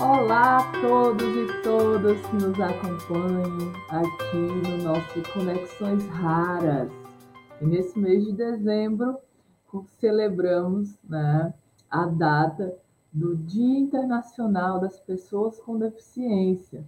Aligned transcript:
Olá 0.00 0.60
a 0.60 0.80
todos 0.80 1.22
e 1.22 1.62
todas 1.62 2.18
que 2.26 2.36
nos 2.36 2.58
acompanham 2.58 3.70
aqui 3.90 4.36
no 4.66 4.82
nosso 4.82 5.22
Conexões 5.30 6.06
Raras. 6.06 6.90
E 7.60 7.66
nesse 7.66 7.98
mês 7.98 8.24
de 8.24 8.32
dezembro 8.32 9.18
celebramos 9.98 10.98
né, 11.06 11.52
a 11.90 12.06
data 12.06 12.74
do 13.12 13.36
Dia 13.36 13.78
Internacional 13.78 14.80
das 14.80 14.98
Pessoas 15.00 15.60
com 15.60 15.78
Deficiência. 15.78 16.82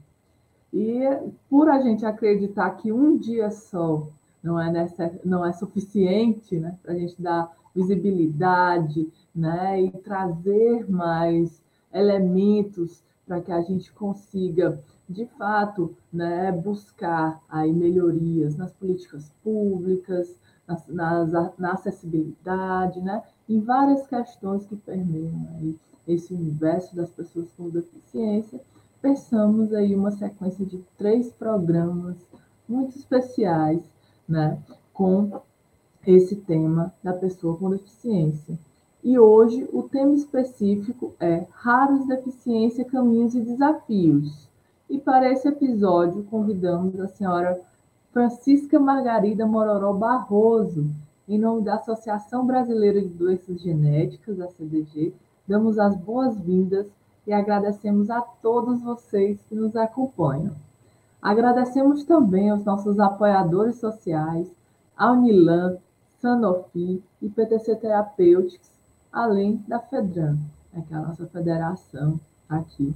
E 0.73 1.03
por 1.51 1.69
a 1.69 1.83
gente 1.83 2.07
acreditar 2.07 2.71
que 2.79 2.91
um 2.91 3.19
dia 3.19 3.51
só 3.51 4.09
não 4.43 4.59
é, 4.59 4.89
não 5.23 5.45
é 5.45 5.53
suficiente 5.53 6.59
né, 6.59 6.79
para 6.83 6.95
a 6.95 6.99
gente 6.99 7.21
dar 7.21 7.55
visibilidade 7.77 9.07
né, 9.35 9.83
e 9.83 9.91
trazer 9.91 10.91
mais 10.91 11.62
elementos 11.93 13.03
para 13.27 13.41
que 13.41 13.53
a 13.53 13.63
gente 13.63 13.93
consiga, 13.93 14.83
de 15.09 15.27
fato, 15.39 15.95
né, 16.13 16.51
buscar 16.53 17.41
aí 17.49 17.73
melhorias 17.73 18.57
nas 18.57 18.73
políticas 18.73 19.33
públicas, 19.43 20.37
nas, 20.67 20.87
nas, 20.89 21.59
na 21.59 21.73
acessibilidade, 21.73 23.01
né, 23.01 23.23
em 23.49 23.61
várias 23.61 24.07
questões 24.07 24.67
que 24.67 24.77
permeiam 24.77 25.49
aí 25.57 25.77
esse 26.07 26.35
universo 26.35 26.97
das 26.97 27.11
pessoas 27.11 27.53
com 27.57 27.69
deficiência, 27.69 28.61
pensamos 29.01 29.73
aí 29.73 29.95
uma 29.95 30.11
sequência 30.11 30.67
de 30.67 30.79
três 30.97 31.33
programas 31.33 32.17
muito 32.69 32.97
especiais, 32.97 33.83
né, 34.29 34.59
com 34.93 35.41
esse 36.07 36.37
tema 36.37 36.93
da 37.03 37.13
pessoa 37.13 37.57
com 37.57 37.71
deficiência. 37.71 38.59
E 39.05 39.19
hoje 39.19 39.69
o 39.73 39.83
tema 39.83 40.15
específico 40.15 41.13
é 41.19 41.45
Raros 41.51 42.07
Deficiência, 42.07 42.85
Caminhos 42.85 43.35
e 43.35 43.41
Desafios. 43.41 44.49
E 44.89 44.97
para 44.97 45.29
esse 45.29 45.49
episódio 45.49 46.23
convidamos 46.31 47.01
a 47.01 47.09
senhora 47.09 47.61
Francisca 48.13 48.79
Margarida 48.79 49.45
Mororó 49.45 49.93
Barroso, 49.93 50.89
em 51.29 51.37
nome 51.37 51.63
da 51.63 51.75
Associação 51.75 52.47
Brasileira 52.47 53.01
de 53.03 53.09
Doenças 53.09 53.61
Genéticas, 53.61 54.39
a 54.39 54.47
CDG, 54.47 55.13
damos 55.49 55.81
as 55.81 55.97
boas-vindas 55.97 56.87
e 57.27 57.33
agradecemos 57.33 58.09
a 58.09 58.21
todos 58.21 58.83
vocês 58.83 59.43
que 59.49 59.57
nos 59.57 59.75
acompanham. 59.75 60.55
Agradecemos 61.21 62.05
também 62.05 62.51
aos 62.51 62.65
nossos 62.65 63.01
apoiadores 63.01 63.81
sociais, 63.81 64.49
a 64.97 65.11
Unilan, 65.11 65.77
Sanofi 66.21 67.03
e 67.21 67.29
PTC 67.29 67.75
Therapeutics, 67.75 68.73
além 69.13 69.63
da 69.69 69.79
FEDRAN, 69.79 70.39
né, 70.73 70.83
que 70.87 70.95
é 70.95 70.97
a 70.97 71.01
nossa 71.01 71.27
federação 71.27 72.19
aqui 72.49 72.95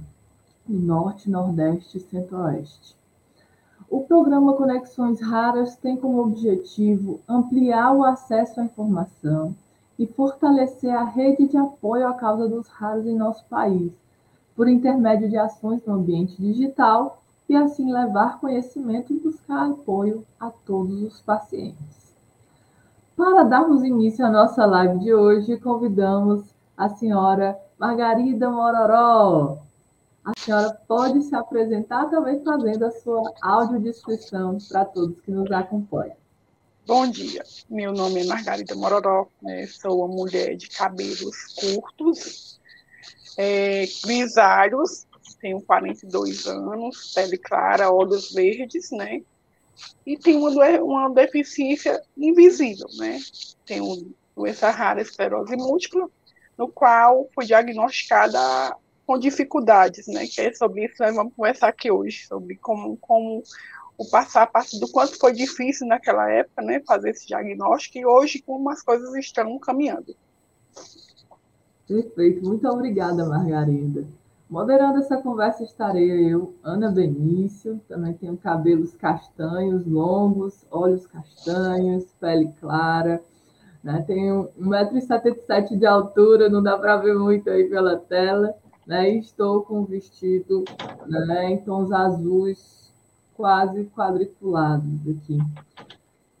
no 0.67 0.79
Norte, 0.79 1.29
Nordeste 1.29 1.97
e 1.97 2.01
Centro-Oeste. 2.01 2.95
O 3.89 4.01
programa 4.01 4.53
Conexões 4.53 5.21
Raras 5.21 5.77
tem 5.77 5.95
como 5.95 6.21
objetivo 6.21 7.21
ampliar 7.27 7.93
o 7.93 8.03
acesso 8.03 8.59
à 8.59 8.63
informação 8.65 9.55
e 9.97 10.05
fortalecer 10.05 10.93
a 10.93 11.03
rede 11.03 11.47
de 11.47 11.57
apoio 11.57 12.07
à 12.07 12.13
causa 12.13 12.49
dos 12.49 12.67
raros 12.67 13.05
em 13.05 13.15
nosso 13.15 13.45
país, 13.45 13.91
por 14.55 14.67
intermédio 14.67 15.29
de 15.29 15.37
ações 15.37 15.85
no 15.85 15.93
ambiente 15.93 16.35
digital 16.41 17.21
e 17.47 17.55
assim 17.55 17.91
levar 17.91 18.39
conhecimento 18.39 19.13
e 19.13 19.19
buscar 19.19 19.69
apoio 19.69 20.25
a 20.39 20.49
todos 20.49 21.01
os 21.01 21.21
pacientes. 21.21 22.06
Para 23.17 23.41
darmos 23.41 23.83
início 23.83 24.23
à 24.23 24.29
nossa 24.29 24.63
live 24.63 24.99
de 24.99 25.11
hoje, 25.11 25.57
convidamos 25.57 26.53
a 26.77 26.87
senhora 26.87 27.57
Margarida 27.75 28.47
Mororó. 28.47 29.57
A 30.23 30.33
senhora 30.37 30.79
pode 30.87 31.23
se 31.23 31.35
apresentar 31.35 32.11
também 32.11 32.43
fazendo 32.43 32.85
a 32.85 32.91
sua 32.91 33.33
audiodescrição 33.41 34.59
para 34.69 34.85
todos 34.85 35.19
que 35.21 35.31
nos 35.31 35.51
acompanham. 35.51 36.15
Bom 36.85 37.09
dia, 37.09 37.43
meu 37.67 37.91
nome 37.91 38.21
é 38.21 38.25
Margarida 38.25 38.75
Mororó, 38.75 39.27
né? 39.41 39.65
sou 39.65 40.05
uma 40.05 40.15
mulher 40.15 40.55
de 40.55 40.69
cabelos 40.69 41.55
curtos, 41.55 42.61
é, 43.35 43.85
grisalhos, 44.05 45.07
tenho 45.41 45.59
42 45.61 46.45
anos, 46.45 47.13
pele 47.15 47.39
clara, 47.39 47.91
olhos 47.91 48.31
verdes, 48.31 48.91
né? 48.91 49.23
E 50.05 50.17
tem 50.17 50.35
uma, 50.35 50.49
uma 50.81 51.09
deficiência 51.13 52.01
invisível, 52.17 52.87
né? 52.97 53.19
Tem 53.65 53.81
uma 53.81 53.97
doença 54.35 54.69
rara, 54.69 55.01
esclerose 55.01 55.55
múltipla, 55.55 56.09
no 56.57 56.67
qual 56.67 57.29
foi 57.33 57.45
diagnosticada 57.45 58.39
com 59.05 59.17
dificuldades, 59.17 60.07
né? 60.07 60.25
Que 60.27 60.41
é 60.41 60.53
sobre 60.53 60.85
isso 60.85 60.95
nós 60.99 61.15
vamos 61.15 61.33
conversar 61.33 61.69
aqui 61.69 61.91
hoje, 61.91 62.25
sobre 62.27 62.55
como, 62.57 62.97
como 62.97 63.43
o 63.97 64.05
passar 64.09 64.43
a 64.43 64.47
passo 64.47 64.79
do 64.79 64.87
quanto 64.91 65.17
foi 65.17 65.33
difícil 65.33 65.87
naquela 65.87 66.29
época, 66.29 66.61
né? 66.61 66.81
Fazer 66.85 67.11
esse 67.11 67.25
diagnóstico 67.25 67.97
e 67.97 68.05
hoje 68.05 68.41
como 68.41 68.69
as 68.69 68.81
coisas 68.81 69.13
estão 69.15 69.57
caminhando. 69.59 70.15
Perfeito, 71.87 72.45
muito 72.45 72.67
obrigada, 72.67 73.25
Margarida. 73.25 74.05
Moderando 74.49 74.99
essa 74.99 75.17
conversa 75.17 75.63
estarei 75.63 76.33
eu, 76.33 76.55
Ana 76.63 76.89
Benício, 76.89 77.81
também 77.85 78.13
tenho 78.13 78.37
cabelos 78.37 78.95
castanhos, 78.95 79.85
longos, 79.85 80.65
olhos 80.71 81.05
castanhos, 81.05 82.05
pele 82.17 82.53
clara, 82.57 83.21
né? 83.83 84.05
tenho 84.07 84.47
1,77m 84.57 85.77
de 85.77 85.85
altura, 85.85 86.49
não 86.49 86.63
dá 86.63 86.77
para 86.77 86.95
ver 86.95 87.13
muito 87.15 87.49
aí 87.49 87.65
pela 87.65 87.97
tela, 87.97 88.55
né? 88.85 89.11
e 89.11 89.19
estou 89.19 89.63
com 89.63 89.81
um 89.81 89.85
vestido 89.85 90.63
né, 91.05 91.51
em 91.51 91.57
tons 91.57 91.91
azuis 91.91 92.93
quase 93.35 93.83
quadriculados 93.93 95.01
aqui. 95.09 95.39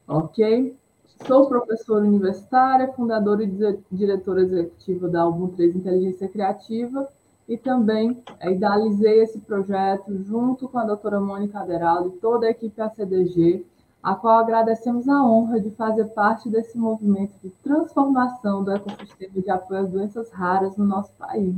Ok? 0.07 0.77
Sou 1.25 1.49
professora 1.49 2.05
universitária, 2.05 2.93
fundadora 2.93 3.43
e 3.43 3.79
diretora 3.91 4.43
executiva 4.43 5.09
da 5.09 5.23
Album 5.23 5.49
3 5.49 5.75
Inteligência 5.75 6.29
Criativa, 6.29 7.09
e 7.47 7.57
também 7.57 8.21
é, 8.39 8.51
idealizei 8.51 9.21
esse 9.21 9.39
projeto 9.39 10.21
junto 10.23 10.67
com 10.67 10.77
a 10.77 10.83
doutora 10.83 11.19
Mônica 11.19 11.59
Aderaldo 11.59 12.09
e 12.09 12.19
toda 12.19 12.45
a 12.45 12.49
equipe 12.51 12.81
ACDG, 12.81 13.65
a 14.03 14.15
qual 14.15 14.39
agradecemos 14.39 15.07
a 15.07 15.23
honra 15.23 15.59
de 15.59 15.71
fazer 15.71 16.05
parte 16.09 16.49
desse 16.49 16.77
movimento 16.77 17.33
de 17.41 17.49
transformação 17.63 18.63
do 18.63 18.71
ecossistema 18.71 19.41
de 19.41 19.49
apoio 19.49 19.81
às 19.81 19.89
doenças 19.89 20.29
raras 20.31 20.77
no 20.77 20.85
nosso 20.85 21.13
país. 21.13 21.55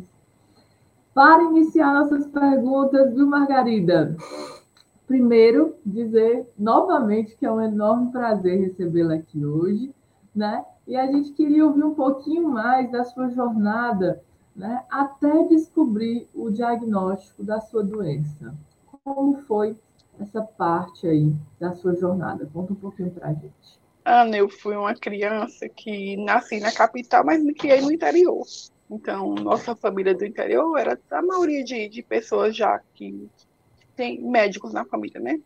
Para 1.14 1.44
iniciar 1.44 1.94
nossas 1.94 2.28
perguntas, 2.28 3.14
viu, 3.14 3.26
Margarida? 3.26 4.16
Primeiro, 5.08 5.76
dizer 5.84 6.48
novamente 6.58 7.36
que 7.36 7.46
é 7.46 7.52
um 7.52 7.60
enorme 7.60 8.12
prazer 8.12 8.60
recebê-la 8.60 9.16
aqui 9.16 9.44
hoje, 9.44 9.94
né? 10.36 10.64
E 10.88 10.96
a 10.96 11.08
gente 11.08 11.32
queria 11.34 11.66
ouvir 11.66 11.84
um 11.84 11.96
pouquinho 11.96 12.48
mais 12.48 12.92
da 12.92 13.04
sua 13.04 13.30
jornada 13.30 14.22
né, 14.60 14.84
até 14.92 15.44
descobrir 15.48 16.28
o 16.36 16.50
diagnóstico 16.50 17.44
da 17.44 17.62
sua 17.62 17.82
doença. 17.82 18.54
Como 19.06 19.42
foi 19.44 19.74
essa 20.20 20.42
parte 20.42 21.08
aí 21.08 21.34
da 21.58 21.74
sua 21.74 21.96
jornada? 21.96 22.46
Conta 22.54 22.74
um 22.74 22.76
pouquinho 22.76 23.10
para 23.10 23.30
a 23.30 23.34
gente. 23.34 23.80
Ana, 24.04 24.36
eu 24.36 24.50
fui 24.50 24.76
uma 24.76 24.94
criança 24.94 25.70
que 25.70 26.18
nasci 26.18 26.60
na 26.60 26.74
capital, 26.74 27.24
mas 27.24 27.42
me 27.42 27.54
criei 27.54 27.80
no 27.80 27.90
interior. 27.90 28.46
Então, 28.92 29.34
nossa 29.36 29.74
família 29.78 30.14
do 30.14 30.26
interior 30.26 30.78
era 30.78 31.00
a 31.10 31.22
maioria 31.22 31.64
de, 31.64 31.88
de 31.88 32.04
pessoas 32.04 32.54
já 32.54 32.82
que 32.94 33.30
tem 33.96 34.22
médicos 34.22 34.74
na 34.74 34.84
família, 34.84 35.22
né? 35.22 35.40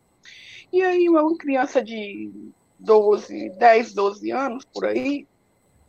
E 0.72 0.82
aí, 0.82 1.08
uma 1.08 1.38
criança 1.38 1.84
de 1.84 2.32
12, 2.80 3.52
10, 3.60 3.94
12 3.94 4.32
anos, 4.32 4.66
por 4.66 4.86
aí, 4.86 5.28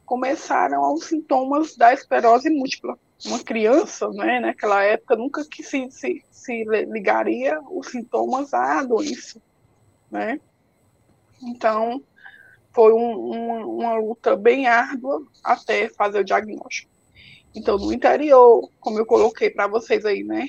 começaram 0.05 0.93
os 0.93 1.07
sintomas 1.07 1.75
da 1.75 1.95
esclerose 1.95 2.51
múltipla 2.51 2.99
uma 3.25 3.43
criança, 3.43 4.09
né, 4.11 4.41
naquela 4.41 4.83
época, 4.83 5.17
nunca 5.17 5.45
que 5.45 5.63
se, 5.63 5.91
se, 5.91 6.25
se 6.31 6.65
ligaria 6.65 7.61
os 7.71 7.89
sintomas 7.89 8.53
à 8.53 8.83
doença, 8.83 9.41
né? 10.11 10.41
Então, 11.43 12.03
foi 12.73 12.93
um, 12.93 13.33
um, 13.33 13.79
uma 13.79 13.95
luta 13.97 14.37
bem 14.37 14.67
árdua 14.67 15.25
até 15.43 15.89
fazer 15.89 16.21
o 16.21 16.25
diagnóstico. 16.25 16.91
Então, 17.55 17.79
no 17.79 17.93
interior, 17.93 18.69
como 18.81 18.99
eu 18.99 19.07
coloquei 19.07 19.49
para 19.49 19.69
vocês 19.69 20.05
aí, 20.05 20.25
né, 20.25 20.49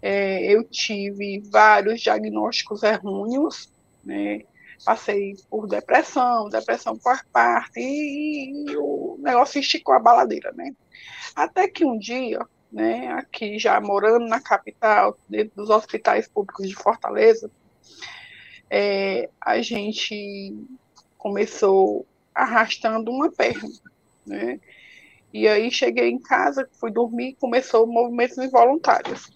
é, 0.00 0.52
eu 0.52 0.64
tive 0.64 1.42
vários 1.50 2.00
diagnósticos 2.00 2.82
errôneos, 2.82 3.70
né, 4.04 4.42
passei 4.84 5.34
por 5.48 5.66
depressão, 5.66 6.48
depressão 6.48 6.96
por 6.96 7.24
parte, 7.32 7.80
e, 7.80 8.70
e, 8.70 8.76
o 8.76 9.16
negócio 9.20 9.60
esticou 9.60 9.94
a 9.94 10.00
baladeira, 10.00 10.52
né. 10.52 10.74
Até 11.34 11.68
que 11.68 11.84
um 11.84 11.98
dia, 11.98 12.40
né, 12.70 13.08
aqui 13.12 13.58
já 13.58 13.80
morando 13.80 14.26
na 14.26 14.40
capital, 14.40 15.16
dentro 15.28 15.56
dos 15.56 15.70
hospitais 15.70 16.28
públicos 16.28 16.68
de 16.68 16.74
Fortaleza, 16.74 17.50
é, 18.70 19.28
a 19.40 19.60
gente 19.60 20.56
começou 21.18 22.06
arrastando 22.34 23.10
uma 23.10 23.30
perna, 23.30 23.68
né? 24.26 24.58
E 25.32 25.46
aí 25.48 25.70
cheguei 25.70 26.10
em 26.10 26.18
casa, 26.18 26.68
fui 26.80 26.90
dormir, 26.90 27.36
começou 27.40 27.86
movimentos 27.86 28.38
involuntários. 28.38 29.30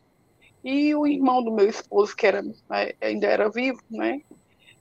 E 0.65 0.95
o 0.95 1.07
irmão 1.07 1.43
do 1.43 1.53
meu 1.53 1.69
esposo, 1.69 2.15
que 2.17 2.27
era, 2.27 2.43
né, 2.43 2.93
ainda 3.01 3.27
era 3.27 3.51
vivo, 3.51 3.81
né, 3.91 4.21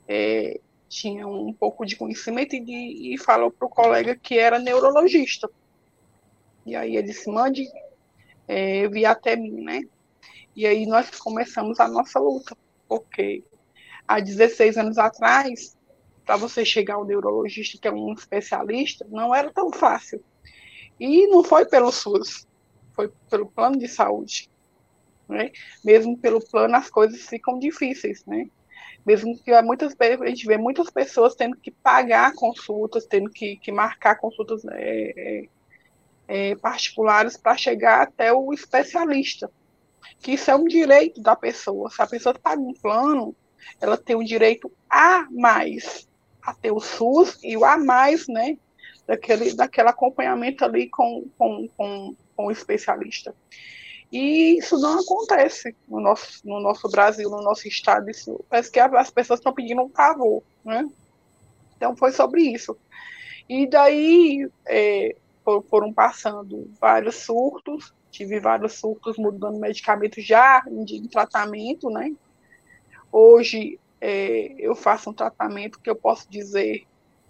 é, 0.07 0.59
tinha 0.87 1.27
um 1.27 1.51
pouco 1.53 1.85
de 1.85 1.95
conhecimento 1.95 2.55
e, 2.55 2.59
de, 2.59 3.13
e 3.13 3.17
falou 3.17 3.51
para 3.51 3.65
o 3.65 3.69
colega 3.69 4.15
que 4.15 4.37
era 4.37 4.59
neurologista. 4.59 5.49
E 6.65 6.75
aí 6.75 6.95
ele 6.95 7.07
disse, 7.07 7.29
mande 7.29 7.67
é, 8.47 8.87
vir 8.87 9.05
até 9.05 9.35
mim, 9.35 9.61
né? 9.61 9.81
E 10.55 10.65
aí 10.65 10.85
nós 10.85 11.09
começamos 11.11 11.79
a 11.79 11.87
nossa 11.87 12.19
luta, 12.19 12.55
porque 12.87 13.43
há 14.07 14.19
16 14.19 14.77
anos 14.77 14.97
atrás, 14.97 15.75
para 16.25 16.37
você 16.37 16.63
chegar 16.63 16.95
ao 16.95 17.05
neurologista, 17.05 17.77
que 17.77 17.87
é 17.87 17.91
um 17.91 18.13
especialista, 18.13 19.05
não 19.09 19.35
era 19.35 19.51
tão 19.51 19.71
fácil. 19.71 20.23
E 20.99 21.27
não 21.27 21.43
foi 21.43 21.65
pelo 21.65 21.91
SUS, 21.91 22.47
foi 22.95 23.11
pelo 23.29 23.47
plano 23.47 23.77
de 23.77 23.87
saúde. 23.87 24.49
Né? 25.27 25.51
Mesmo 25.83 26.17
pelo 26.17 26.39
plano, 26.39 26.75
as 26.75 26.89
coisas 26.89 27.21
ficam 27.27 27.59
difíceis, 27.59 28.23
né? 28.25 28.47
Mesmo 29.05 29.37
que 29.37 29.61
muitas 29.61 29.95
a 29.99 30.27
gente 30.27 30.47
vê 30.47 30.57
muitas 30.57 30.89
pessoas 30.89 31.35
tendo 31.35 31.55
que 31.57 31.69
pagar 31.69 32.33
consultas, 32.33 33.05
tendo 33.05 33.29
que, 33.29 33.57
que 33.57 33.71
marcar 33.71 34.15
consultas 34.15 34.65
é, 34.65 35.47
é, 36.27 36.51
é 36.51 36.55
particulares 36.55 37.37
para 37.37 37.55
chegar 37.55 38.01
até 38.01 38.33
o 38.33 38.51
especialista. 38.51 39.51
Que 40.19 40.31
isso 40.31 40.49
é 40.49 40.55
um 40.55 40.65
direito 40.65 41.21
da 41.21 41.35
pessoa. 41.35 41.89
Se 41.91 42.01
a 42.01 42.07
pessoa 42.07 42.33
paga 42.33 42.59
um 42.59 42.73
plano, 42.73 43.35
ela 43.79 43.95
tem 43.95 44.15
um 44.15 44.23
direito 44.23 44.71
a 44.89 45.27
mais, 45.29 46.07
a 46.41 46.53
ter 46.53 46.71
o 46.71 46.79
SUS 46.79 47.37
e 47.43 47.55
o 47.55 47.63
a 47.63 47.77
mais, 47.77 48.27
né? 48.27 48.57
Daquele, 49.05 49.53
daquele 49.53 49.89
acompanhamento 49.89 50.65
ali 50.65 50.89
com, 50.89 51.29
com, 51.37 51.67
com, 51.77 52.15
com 52.35 52.45
o 52.47 52.51
especialista. 52.51 53.35
E 54.15 54.59
isso 54.59 54.79
não 54.79 55.01
acontece 55.01 55.75
no 55.89 55.99
nosso, 55.99 56.39
no 56.47 56.61
nosso 56.61 56.87
Brasil, 56.87 57.29
no 57.29 57.41
nosso 57.41 57.67
estado. 57.67 58.09
Isso, 58.09 58.45
parece 58.49 58.71
que 58.71 58.79
as 58.79 59.11
pessoas 59.11 59.41
estão 59.41 59.51
pedindo 59.51 59.81
um 59.81 59.89
favor, 59.89 60.41
né? 60.63 60.89
Então 61.75 61.97
foi 61.97 62.13
sobre 62.13 62.41
isso. 62.43 62.77
E 63.49 63.67
daí 63.67 64.49
é, 64.65 65.17
foram 65.69 65.91
passando 65.91 66.65
vários 66.79 67.15
surtos, 67.15 67.93
tive 68.09 68.39
vários 68.39 68.79
surtos 68.79 69.17
mudando 69.17 69.59
medicamento 69.59 70.21
já 70.21 70.63
em, 70.65 71.09
tratamento, 71.09 71.89
né? 71.89 72.15
Hoje 73.11 73.77
é, 73.99 74.55
eu 74.57 74.75
faço 74.75 75.09
um 75.09 75.13
tratamento 75.13 75.81
que 75.81 75.89
eu 75.89 75.95
posso 75.95 76.25
dizer 76.31 76.85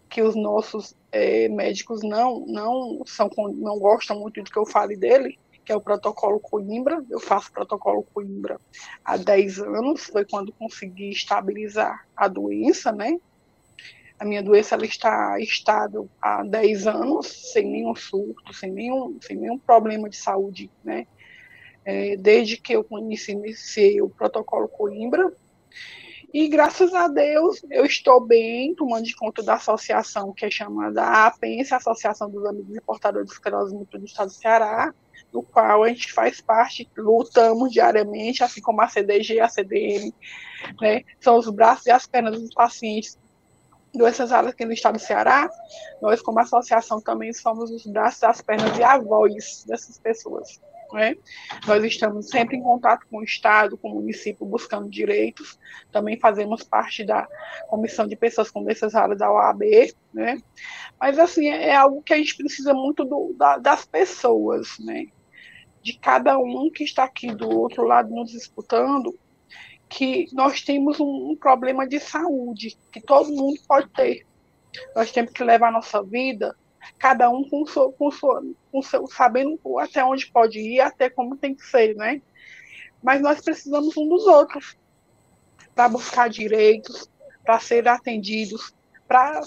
que 0.07 0.21
os 0.21 0.35
nossos 0.35 0.95
é, 1.11 1.49
médicos 1.49 2.03
não 2.03 2.45
não 2.45 3.01
são 3.07 3.27
não 3.55 3.79
gostam 3.79 4.19
muito 4.19 4.43
de 4.43 4.51
que 4.51 4.59
eu 4.59 4.67
fale 4.67 4.95
dele, 4.95 5.39
que 5.65 5.71
é 5.71 5.75
o 5.75 5.81
protocolo 5.81 6.39
Coimbra. 6.39 7.03
Eu 7.09 7.19
faço 7.19 7.51
protocolo 7.51 8.03
Coimbra 8.13 8.59
há 9.03 9.17
10 9.17 9.59
anos, 9.59 10.05
foi 10.05 10.23
quando 10.23 10.53
consegui 10.53 11.09
estabilizar 11.09 12.07
a 12.15 12.27
doença, 12.27 12.91
né? 12.91 13.19
A 14.17 14.23
minha 14.23 14.41
doença 14.41 14.75
ela 14.75 14.85
está 14.85 15.37
estável 15.39 16.07
há 16.21 16.43
10 16.43 16.87
anos, 16.87 17.51
sem 17.51 17.65
nenhum 17.69 17.95
surto, 17.95 18.53
sem 18.53 18.71
nenhum, 18.71 19.17
sem 19.19 19.35
nenhum 19.35 19.57
problema 19.57 20.07
de 20.07 20.15
saúde, 20.15 20.69
né? 20.83 21.07
É, 21.83 22.15
desde 22.15 22.57
que 22.57 22.73
eu 22.73 22.85
iniciei 22.91 24.01
o 24.01 24.09
protocolo 24.09 24.67
Coimbra. 24.67 25.33
E 26.33 26.47
graças 26.47 26.93
a 26.93 27.07
Deus 27.07 27.63
eu 27.69 27.85
estou 27.85 28.19
bem, 28.19 28.75
tomando 28.75 29.05
de 29.05 29.15
conta 29.15 29.41
da 29.41 29.53
associação 29.55 30.33
que 30.33 30.45
é 30.45 30.51
chamada 30.51 31.27
APENS, 31.27 31.71
Associação 31.71 32.29
dos 32.29 32.45
Amigos 32.45 32.75
Importadores 32.75 33.27
de 33.27 33.33
Esclerose 33.33 33.73
Múltipla 33.73 33.99
do 33.99 34.05
Estado 34.05 34.27
do 34.27 34.33
Ceará, 34.33 34.93
do 35.35 35.43
qual 35.43 35.83
a 35.83 35.89
gente 35.89 36.13
faz 36.13 36.39
parte, 36.39 36.89
lutamos 36.95 37.69
diariamente, 37.69 38.41
assim 38.41 38.61
como 38.61 38.81
a 38.81 38.87
CDG 38.87 39.33
e 39.33 39.39
a 39.41 39.49
CDM, 39.49 40.13
né? 40.79 41.03
são 41.19 41.37
os 41.37 41.49
braços 41.49 41.85
e 41.87 41.91
as 41.91 42.07
pernas 42.07 42.39
dos 42.39 42.53
pacientes 42.53 43.17
doenças 43.93 44.31
raras 44.31 44.51
aqui 44.51 44.63
no 44.63 44.71
estado 44.71 44.93
do 44.93 44.99
Ceará, 44.99 45.49
nós 46.01 46.21
como 46.21 46.39
associação 46.39 47.01
também 47.01 47.33
somos 47.33 47.69
os 47.69 47.85
braços, 47.85 48.23
as 48.23 48.41
pernas 48.41 48.77
e 48.77 48.83
a 48.83 48.97
voz 48.97 49.65
dessas 49.67 49.97
pessoas. 49.97 50.61
Né? 50.93 51.15
Nós 51.67 51.83
estamos 51.83 52.29
sempre 52.29 52.55
em 52.55 52.61
contato 52.61 53.05
com 53.09 53.17
o 53.17 53.23
Estado, 53.23 53.77
com 53.77 53.89
o 53.89 53.95
município, 53.95 54.45
buscando 54.45 54.89
direitos. 54.89 55.59
Também 55.91 56.17
fazemos 56.19 56.63
parte 56.63 57.03
da 57.03 57.27
comissão 57.67 58.07
de 58.07 58.15
pessoas 58.15 58.49
com 58.49 58.63
doenças 58.63 58.93
raras 58.93 59.17
da 59.17 59.31
OAB. 59.31 59.63
Né? 60.13 60.41
Mas, 60.99 61.19
assim, 61.19 61.47
é, 61.47 61.75
algo 61.75 62.01
que 62.01 62.13
a 62.13 62.17
gente 62.17 62.37
precisa 62.37 62.73
muito 62.73 63.03
do, 63.03 63.33
da, 63.37 63.57
das 63.57 63.85
pessoas. 63.85 64.77
Né? 64.79 65.07
De 65.85 65.93
cada 65.99 66.35
um 66.39 66.67
que 66.71 66.83
está 66.83 67.03
aqui 67.03 67.27
do 67.27 67.47
outro 67.47 67.83
lado 67.83 68.09
nos 68.09 68.33
escutando, 68.33 69.15
que 69.87 70.25
nós 70.33 70.63
temos 70.63 70.99
um, 70.99 71.29
um 71.29 71.35
problema 71.35 71.87
de 71.87 71.99
saúde, 71.99 72.75
que 72.91 72.99
todo 72.99 73.29
mundo 73.29 73.59
pode 73.67 73.87
ter. 73.89 74.25
Nós 74.95 75.11
temos 75.11 75.31
que 75.31 75.43
levar 75.43 75.67
a 75.67 75.73
nossa 75.73 76.01
vida, 76.01 76.55
cada 76.97 77.29
um 77.29 77.47
com, 77.47 77.67
seu, 77.67 77.91
com, 77.91 78.09
seu, 78.09 78.55
com 78.71 78.81
seu, 78.81 79.05
sabendo 79.05 79.59
até 79.77 80.03
onde 80.03 80.25
pode 80.31 80.59
ir, 80.59 80.81
até 80.81 81.07
como 81.07 81.37
tem 81.37 81.53
que 81.53 81.63
ser, 81.63 81.95
né? 81.95 82.19
Mas 83.03 83.21
nós 83.21 83.39
precisamos 83.39 83.95
um 83.95 84.09
dos 84.09 84.25
outros 84.25 84.75
para 85.75 85.87
buscar 85.87 86.31
direitos, 86.31 87.07
para 87.45 87.59
ser 87.59 87.87
atendidos, 87.87 88.73
para 89.07 89.39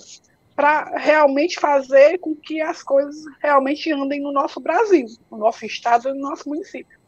para 0.58 0.87
realmente 0.96 1.60
fazer 1.60 2.19
com 2.19 2.34
que 2.34 2.60
as 2.60 2.82
coisas 2.82 3.14
realmente 3.40 3.93
andem 3.93 4.20
no 4.20 4.32
nosso 4.32 4.58
Brasil, 4.58 5.06
no 5.31 5.38
nosso 5.38 5.64
estado 5.64 6.08
e 6.08 6.12
no 6.12 6.28
nosso 6.28 6.49
município. 6.49 6.99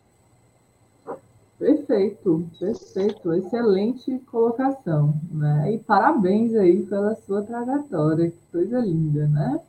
Perfeito, 1.58 2.48
perfeito, 2.60 3.32
excelente 3.34 4.20
colocação, 4.30 5.14
né? 5.32 5.72
E 5.72 5.78
parabéns 5.78 6.54
aí 6.54 6.86
pela 6.86 7.16
sua 7.16 7.42
trajetória, 7.42 8.30
que 8.30 8.38
coisa 8.52 8.78
linda, 8.78 9.26
né? 9.26 9.60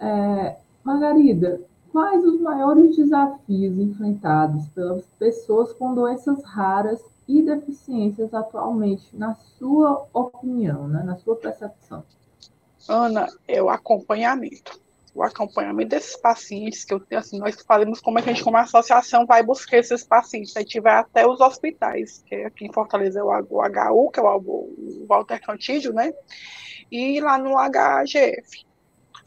É, 0.00 0.56
Margarida, 0.82 1.60
quais 1.92 2.24
os 2.24 2.40
maiores 2.40 2.96
desafios 2.96 3.78
enfrentados 3.78 4.68
pelas 4.68 5.04
pessoas 5.18 5.70
com 5.74 5.94
doenças 5.94 6.42
raras 6.44 7.04
e 7.28 7.42
deficiências 7.42 8.32
atualmente, 8.32 9.14
na 9.14 9.34
sua 9.34 10.06
opinião, 10.14 10.88
né? 10.88 11.02
na 11.02 11.16
sua 11.16 11.36
percepção? 11.36 12.02
Ana, 12.88 13.26
é 13.46 13.62
o 13.62 13.68
acompanhamento. 13.68 14.80
O 15.14 15.22
acompanhamento 15.22 15.90
desses 15.90 16.16
pacientes, 16.16 16.84
que 16.84 16.92
eu, 16.92 17.02
assim, 17.16 17.38
nós 17.38 17.60
fazemos 17.62 18.00
como 18.00 18.18
é 18.18 18.22
que 18.22 18.28
a 18.28 18.32
gente, 18.32 18.44
como 18.44 18.58
associação, 18.58 19.24
vai 19.24 19.42
buscar 19.42 19.78
esses 19.78 20.04
pacientes. 20.04 20.56
A 20.56 20.60
gente 20.60 20.78
vai 20.78 20.94
até 20.96 21.26
os 21.26 21.40
hospitais, 21.40 22.22
que 22.26 22.34
é 22.34 22.46
aqui 22.46 22.66
em 22.66 22.72
Fortaleza 22.72 23.20
é 23.20 23.22
o, 23.22 23.30
HU, 23.30 24.10
que 24.10 24.20
é 24.20 24.22
o, 24.22 25.04
Walter 25.08 25.40
Cantídio, 25.40 25.92
né? 25.92 26.12
E 26.92 27.18
lá 27.20 27.38
no 27.38 27.54
HGF. 27.56 28.66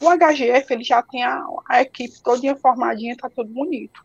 O 0.00 0.08
HGF, 0.16 0.72
ele 0.72 0.84
já 0.84 1.02
tem 1.02 1.24
a, 1.24 1.44
a 1.68 1.82
equipe 1.82 2.22
toda 2.22 2.56
formadinha, 2.56 3.16
tá 3.16 3.28
tudo 3.28 3.52
bonito. 3.52 4.04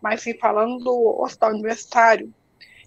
Mas, 0.00 0.22
se 0.22 0.34
falando 0.38 0.78
do 0.78 1.20
hospital 1.20 1.50
universitário, 1.50 2.32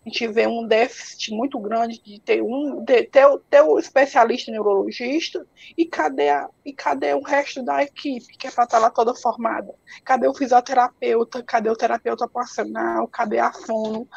a 0.05 0.09
gente 0.09 0.27
vê 0.27 0.47
um 0.47 0.65
déficit 0.65 1.31
muito 1.33 1.59
grande 1.59 2.01
de 2.01 2.19
ter 2.19 2.41
um 2.41 2.83
de, 2.83 3.03
ter, 3.03 3.27
ter 3.49 3.61
o 3.61 3.77
especialista 3.77 4.51
neurologista 4.51 5.45
e 5.77 5.85
cadê 5.85 6.29
a, 6.29 6.49
e 6.65 6.73
cadê 6.73 7.13
o 7.13 7.21
resto 7.21 7.61
da 7.61 7.83
equipe 7.83 8.37
que 8.37 8.47
é 8.47 8.51
para 8.51 8.63
estar 8.63 8.77
tá 8.77 8.83
lá 8.83 8.89
toda 8.89 9.13
formada? 9.13 9.73
Cadê 10.03 10.27
o 10.27 10.33
fisioterapeuta? 10.33 11.43
Cadê 11.43 11.69
o 11.69 11.75
terapeuta 11.75 12.25
ocupacional? 12.25 13.07
Cadê 13.07 13.39
a 13.39 13.51
fono? 13.51 14.07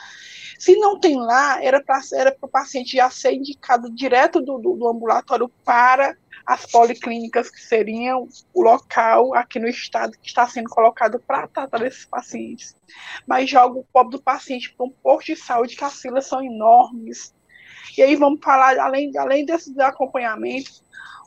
Se 0.59 0.77
não 0.77 1.01
tem 1.01 1.17
lá, 1.17 1.63
era 1.63 1.83
para 1.83 2.01
era 2.15 2.37
o 2.41 2.49
paciente 2.49 2.97
já 2.97 3.11
ser 3.11 3.33
indicado 3.33 3.91
direto 3.91 4.41
do, 4.41 4.59
do, 4.59 4.77
do 4.77 4.89
ambulatório 4.89 5.51
para 5.65 6.17
as 6.47 6.67
policlínicas, 6.67 7.51
que 7.51 7.61
seriam 7.61 8.29
o 8.53 8.63
local 8.63 9.35
aqui 9.35 9.59
no 9.59 9.69
estado 9.69 10.17
que 10.21 10.29
está 10.29 10.47
sendo 10.47 10.69
colocado 10.69 11.21
para 11.21 11.47
tratar 11.47 11.79
desses 11.79 12.05
pacientes. 12.05 12.77
Mas 13.27 13.49
joga 13.49 13.79
o 13.79 13.87
pobre 13.93 14.17
do 14.17 14.23
paciente 14.23 14.73
para 14.75 14.87
um 14.87 14.91
posto 14.91 15.29
de 15.29 15.37
saúde 15.37 15.77
que 15.77 15.85
as 15.85 16.01
filas 16.01 16.27
são 16.27 16.43
enormes. 16.43 17.35
E 17.97 18.03
aí 18.03 18.17
vamos 18.17 18.41
falar, 18.43 18.79
além, 18.79 19.17
além 19.17 19.45
desses 19.45 19.79
acompanhamentos, 19.79 20.83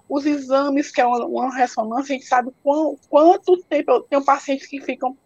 os 0.07 0.25
exames, 0.25 0.91
que 0.91 1.01
é 1.01 1.05
uma, 1.05 1.25
uma 1.25 1.55
ressonância, 1.55 2.15
a 2.15 2.17
gente 2.17 2.27
sabe 2.27 2.51
quão, 2.63 2.97
quanto 3.09 3.57
tempo. 3.63 4.01
Tem 4.01 4.23
pacientes 4.23 4.67
que 4.67 4.81
ficam 4.81 5.17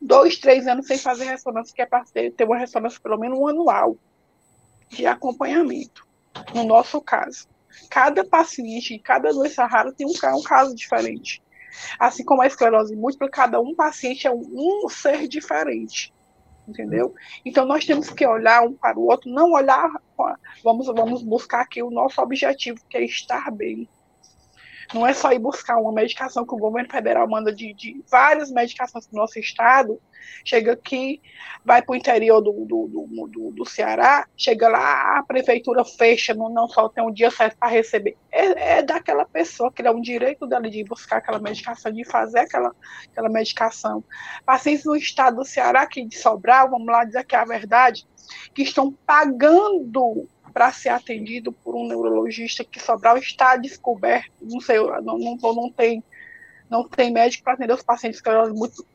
dois, 0.00 0.38
três 0.38 0.66
anos 0.66 0.86
sem 0.86 0.98
fazer 0.98 1.24
ressonância, 1.24 1.74
que 1.74 1.82
é 1.82 1.86
para 1.86 2.04
ter, 2.04 2.32
ter 2.32 2.44
uma 2.44 2.58
ressonância 2.58 3.00
pelo 3.00 3.18
menos 3.18 3.38
um 3.38 3.46
anual 3.46 3.96
de 4.88 5.06
acompanhamento, 5.06 6.06
no 6.54 6.64
nosso 6.64 7.00
caso. 7.00 7.48
Cada 7.90 8.24
paciente, 8.24 8.98
cada 8.98 9.32
doença 9.32 9.66
rara 9.66 9.92
tem 9.92 10.06
um, 10.06 10.10
um 10.10 10.42
caso 10.42 10.74
diferente. 10.74 11.42
Assim 11.98 12.24
como 12.24 12.42
a 12.42 12.46
esclerose 12.46 12.94
múltipla, 12.94 13.28
cada 13.30 13.60
um 13.60 13.74
paciente 13.74 14.26
é 14.26 14.30
um, 14.30 14.84
um 14.84 14.88
ser 14.88 15.26
diferente 15.26 16.12
entendeu? 16.66 17.14
Então 17.44 17.66
nós 17.66 17.84
temos 17.84 18.10
que 18.10 18.26
olhar 18.26 18.62
um 18.62 18.72
para 18.72 18.98
o 18.98 19.06
outro, 19.06 19.30
não 19.30 19.52
olhar, 19.52 19.90
vamos, 20.62 20.86
vamos 20.86 21.22
buscar 21.22 21.62
aqui 21.62 21.82
o 21.82 21.90
nosso 21.90 22.20
objetivo, 22.20 22.80
que 22.88 22.96
é 22.96 23.04
estar 23.04 23.50
bem. 23.50 23.88
Não 24.92 25.06
é 25.06 25.14
só 25.14 25.32
ir 25.32 25.38
buscar 25.38 25.78
uma 25.78 25.92
medicação 25.92 26.46
que 26.46 26.54
o 26.54 26.58
governo 26.58 26.90
federal 26.90 27.28
manda 27.28 27.52
de, 27.52 27.72
de 27.72 28.02
várias 28.10 28.50
medicações 28.50 29.06
para 29.06 29.16
o 29.16 29.20
nosso 29.20 29.38
estado, 29.38 30.00
chega 30.44 30.72
aqui, 30.72 31.20
vai 31.64 31.82
para 31.82 31.92
o 31.92 31.96
interior 31.96 32.40
do, 32.40 32.52
do, 32.64 32.88
do, 32.88 33.26
do, 33.28 33.50
do 33.52 33.64
Ceará, 33.64 34.26
chega 34.36 34.68
lá, 34.68 35.18
a 35.18 35.22
prefeitura 35.22 35.84
fecha, 35.84 36.34
não, 36.34 36.48
não 36.48 36.68
só 36.68 36.88
tem 36.88 37.04
um 37.04 37.12
dia 37.12 37.30
certo 37.30 37.56
para 37.58 37.68
receber. 37.68 38.16
É, 38.30 38.78
é, 38.78 38.82
daquela 38.82 39.24
pessoa, 39.24 39.72
que 39.72 39.82
é 39.82 39.90
um 39.90 40.00
direito 40.00 40.46
dela 40.46 40.68
de 40.68 40.84
buscar 40.84 41.18
aquela 41.18 41.38
medicação, 41.38 41.92
de 41.92 42.04
fazer 42.04 42.40
aquela, 42.40 42.74
aquela 43.10 43.28
medicação. 43.28 44.04
Pacientes 44.44 44.84
no 44.84 44.96
estado 44.96 45.36
do 45.36 45.44
Ceará, 45.44 45.86
que 45.86 46.04
de 46.04 46.18
Sobral, 46.18 46.70
vamos 46.70 46.86
lá 46.86 47.04
dizer 47.04 47.24
que 47.24 47.34
é 47.34 47.38
a 47.38 47.44
verdade, 47.44 48.06
que 48.54 48.62
estão 48.62 48.92
pagando 49.06 50.28
para 50.52 50.72
ser 50.72 50.90
atendido 50.90 51.52
por 51.52 51.74
um 51.74 51.86
neurologista 51.86 52.64
que 52.64 52.80
Sobral 52.80 53.16
está 53.16 53.56
descoberto, 53.56 54.32
não 54.40 54.60
sei, 54.60 54.78
não, 54.78 55.18
não, 55.18 55.36
não 55.54 55.70
tem 55.70 56.02
não 56.68 56.88
tem 56.88 57.12
médico 57.12 57.44
para 57.44 57.52
atender 57.52 57.74
os 57.74 57.82
pacientes 57.82 58.20
que 58.20 58.30
muito 58.54 58.86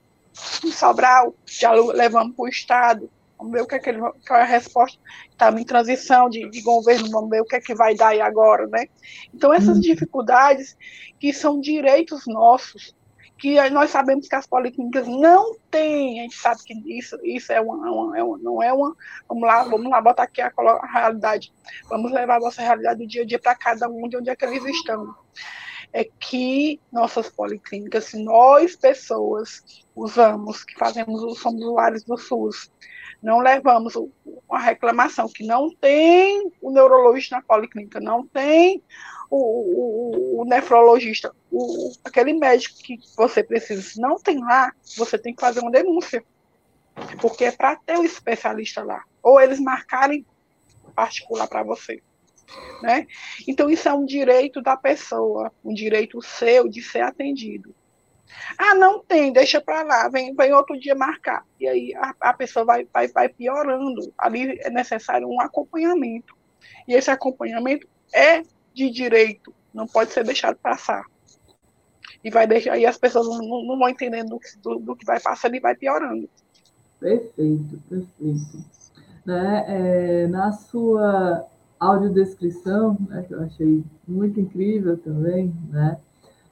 em 0.63 0.71
Sobral, 0.71 1.33
já 1.45 1.71
levamos 1.71 2.35
para 2.35 2.43
o 2.43 2.47
Estado, 2.47 3.09
vamos 3.37 3.53
ver 3.53 3.61
o 3.61 3.67
que 3.67 3.75
é, 3.75 3.79
que 3.79 3.89
ele, 3.89 3.99
qual 3.99 4.39
é 4.39 4.43
a 4.43 4.45
resposta, 4.45 4.99
estamos 5.29 5.61
em 5.61 5.65
transição 5.65 6.29
de, 6.29 6.49
de, 6.49 6.61
governo, 6.61 7.09
vamos 7.09 7.29
ver 7.29 7.41
o 7.41 7.45
que 7.45 7.55
é 7.55 7.61
que 7.61 7.75
vai 7.75 7.95
dar 7.95 8.09
aí 8.09 8.21
agora, 8.21 8.67
né? 8.67 8.85
Então 9.33 9.53
essas 9.53 9.77
uhum. 9.77 9.81
dificuldades 9.81 10.77
que 11.19 11.33
são 11.33 11.59
direitos 11.59 12.25
nossos, 12.27 12.95
que 13.38 13.70
nós 13.70 13.91
sabemos 13.91 14.27
que 14.27 14.36
as 14.36 14.48
policlínicas 14.48 15.08
não 15.08 15.56
têm, 15.70 16.20
a 16.20 16.24
gente 16.24 16.36
sabe 16.36 16.62
que 16.63 16.74
isso, 16.98 17.17
isso 17.24 17.51
é 17.51 17.62
uma, 17.62 17.75
uma, 17.75 18.17
é 18.17 18.24
uma, 18.24 18.38
não 18.39 18.63
é 18.63 18.74
uma, 18.74 18.96
vamos 19.27 19.44
lá, 19.44 19.63
vamos 19.63 19.89
lá, 19.89 20.01
botar 20.01 20.24
aqui 20.24 20.41
a, 20.41 20.51
a 20.58 20.91
realidade, 20.91 21.53
vamos 21.88 22.12
levar 22.12 22.38
a 22.38 22.39
nossa 22.39 22.62
realidade 22.62 23.00
do 23.00 23.08
dia 23.08 23.22
a 23.22 23.25
dia 23.25 23.39
para 23.39 23.56
cada 23.56 23.88
um 23.88 24.08
de 24.10 24.17
onde 24.17 24.29
é 24.29 24.36
que 24.36 24.46
eles 24.46 24.63
estão. 24.65 25.15
É 25.94 26.03
que 26.03 26.82
nossas 26.91 27.29
policlínicas, 27.29 28.13
nós 28.13 28.75
pessoas 28.75 29.63
usamos, 29.96 30.65
que 30.65 30.77
fazemos, 30.77 31.39
somos 31.39 31.62
usuários 31.62 32.03
do 32.03 32.17
SUS, 32.17 32.70
não 33.22 33.39
levamos 33.39 33.94
uma 34.48 34.60
reclamação 34.60 35.27
que 35.27 35.46
não 35.46 35.74
tem 35.75 36.51
o 36.62 36.72
neurologista 36.72 37.38
na 37.38 37.41
policlínica, 37.41 38.00
não 38.00 38.27
tem 38.27 38.84
o, 39.29 39.38
o, 39.38 40.41
o 40.41 40.46
nefrologista, 40.46 41.34
o, 41.51 41.91
aquele 42.03 42.34
médico 42.34 42.77
que 42.79 42.98
você 43.15 43.43
precisa, 43.43 43.81
se 43.81 44.00
não 44.00 44.17
tem 44.17 44.39
lá, 44.39 44.72
você 44.96 45.17
tem 45.17 45.34
que 45.34 45.41
fazer 45.41 45.60
uma 45.60 45.72
denúncia. 45.72 46.24
Porque 47.22 47.46
é 47.46 47.51
para 47.51 47.75
ter 47.75 47.98
o 47.98 48.03
especialista 48.03 48.84
lá. 48.84 49.03
Ou 49.22 49.39
eles 49.39 49.60
marcarem 49.60 50.25
particular 50.96 51.48
para 51.48 51.63
você. 51.63 52.01
Né? 52.81 53.05
Então, 53.48 53.69
isso 53.69 53.88
é 53.88 53.93
um 53.93 54.05
direito 54.05 54.62
da 54.62 54.75
pessoa, 54.75 55.51
um 55.63 55.74
direito 55.74 56.22
seu 56.22 56.67
de 56.67 56.81
ser 56.81 57.01
atendido. 57.01 57.75
Ah, 58.57 58.75
não 58.75 59.00
tem, 59.00 59.31
deixa 59.31 59.62
para 59.62 59.84
lá, 59.84 60.10
vem, 60.10 60.36
vem 60.36 60.53
outro 60.53 60.79
dia 60.79 60.96
marcar. 60.96 61.46
E 61.60 61.67
aí 61.67 61.96
a, 61.96 62.13
a 62.19 62.34
pessoa 62.34 62.65
vai, 62.65 62.88
vai, 62.91 63.07
vai 63.07 63.29
piorando. 63.29 64.13
Ali 64.17 64.60
é 64.62 64.69
necessário 64.69 65.27
um 65.27 65.39
acompanhamento. 65.39 66.36
E 66.88 66.93
esse 66.93 67.10
acompanhamento 67.10 67.88
é 68.13 68.43
de 68.77 68.91
direito, 68.91 69.51
não 69.74 69.88
pode 69.88 70.12
ser 70.12 70.24
deixado 70.24 70.55
passar. 70.57 71.03
E 72.24 72.29
vai 72.29 72.46
deixar, 72.46 72.77
e 72.77 72.86
as 72.86 72.98
pessoas 72.98 73.27
não, 73.27 73.39
não 73.65 73.79
vão 73.79 73.89
entendendo 73.89 74.29
do, 74.29 74.39
do, 74.62 74.79
do, 74.79 74.96
que 74.96 75.05
vai 75.05 75.19
passando 75.19 75.55
e 75.55 75.60
vai 75.60 75.75
piorando. 75.75 76.29
Perfeito, 77.00 77.79
perfeito. 77.89 78.65
Né, 79.25 79.65
é, 79.67 80.27
na 80.27 80.51
sua 80.51 81.46
audiodescrição, 81.79 82.98
né, 83.10 83.24
que 83.27 83.34
eu 83.34 83.41
achei 83.41 83.84
muito 84.07 84.39
incrível 84.39 84.98
também, 84.98 85.53
né? 85.69 86.00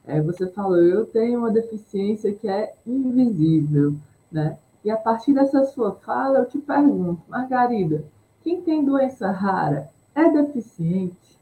É, 0.07 0.21
você 0.21 0.47
falou, 0.47 0.77
eu 0.77 1.05
tenho 1.05 1.39
uma 1.39 1.49
deficiência 1.49 2.33
que 2.33 2.47
é 2.47 2.73
invisível, 2.85 3.95
né? 4.31 4.57
E 4.83 4.91
a 4.91 4.97
partir 4.97 5.33
dessa 5.33 5.65
sua 5.65 5.95
fala, 5.95 6.39
eu 6.39 6.45
te 6.45 6.59
pergunto, 6.59 7.23
Margarida, 7.27 8.05
quem 8.43 8.61
tem 8.61 8.85
doença 8.85 9.31
rara 9.31 9.89
é 10.13 10.29
deficiente? 10.29 11.34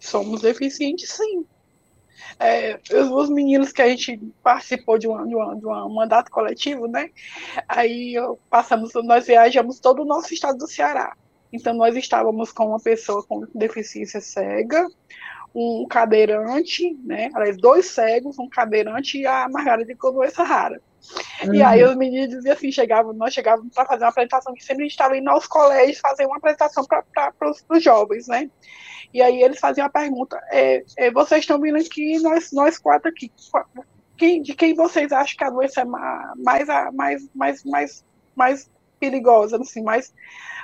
Somos 0.00 0.42
deficientes, 0.42 1.10
sim. 1.10 1.46
É, 2.38 2.80
os, 2.90 3.28
meninos 3.30 3.72
que 3.72 3.82
a 3.82 3.88
gente 3.88 4.16
participou 4.42 4.98
de, 4.98 5.06
uma, 5.06 5.26
de, 5.26 5.34
uma, 5.34 5.56
de 5.56 5.66
um 5.66 5.94
mandato 5.94 6.30
coletivo, 6.30 6.86
né? 6.86 7.10
Aí 7.68 8.14
passamos, 8.48 8.92
nós 9.04 9.26
viajamos 9.26 9.78
todo 9.80 10.02
o 10.02 10.04
nosso 10.04 10.32
estado 10.32 10.58
do 10.58 10.66
Ceará. 10.66 11.16
Então 11.52 11.74
nós 11.74 11.94
estávamos 11.96 12.50
com 12.50 12.68
uma 12.68 12.80
pessoa 12.80 13.22
com 13.24 13.46
deficiência 13.54 14.20
cega, 14.20 14.88
um 15.54 15.86
cadeirante, 15.88 16.94
né? 17.04 17.30
Dois 17.58 17.86
cegos, 17.86 18.38
um 18.38 18.48
cadeirante 18.48 19.18
e 19.18 19.26
a 19.26 19.48
Margarida 19.48 19.94
com 19.96 20.12
doença 20.12 20.42
rara. 20.42 20.80
Uhum. 21.44 21.54
E 21.54 21.62
aí 21.62 21.82
os 21.82 21.96
meninos 21.96 22.30
diziam 22.30 22.54
assim, 22.54 22.70
chegavam, 22.70 23.12
nós 23.12 23.34
chegávamos 23.34 23.74
para 23.74 23.86
fazer 23.86 24.04
uma 24.04 24.10
apresentação, 24.10 24.54
que 24.54 24.64
sempre 24.64 24.82
a 24.82 24.84
gente 24.84 24.92
estava 24.92 25.16
indo 25.16 25.28
aos 25.28 25.46
colégios 25.46 25.98
fazer 25.98 26.26
uma 26.26 26.36
apresentação 26.36 26.84
para 26.84 27.32
os 27.70 27.82
jovens, 27.82 28.26
né? 28.28 28.48
E 29.12 29.20
aí 29.20 29.42
eles 29.42 29.60
faziam 29.60 29.86
a 29.86 29.90
pergunta, 29.90 30.40
é, 30.50 30.82
é, 30.96 31.10
vocês 31.10 31.40
estão 31.40 31.60
vindo 31.60 31.76
aqui, 31.76 32.18
nós, 32.20 32.50
nós 32.52 32.78
quatro 32.78 33.10
aqui, 33.10 33.30
quem, 34.16 34.40
de 34.40 34.54
quem 34.54 34.74
vocês 34.74 35.12
acham 35.12 35.36
que 35.36 35.44
a 35.44 35.50
doença 35.50 35.80
é 35.82 35.84
mais, 35.84 36.66
mais, 36.94 37.28
mais, 37.34 37.64
mais, 37.64 38.04
mais 38.34 38.70
perigosa, 39.02 39.56
assim, 39.56 39.82
mais... 39.82 40.14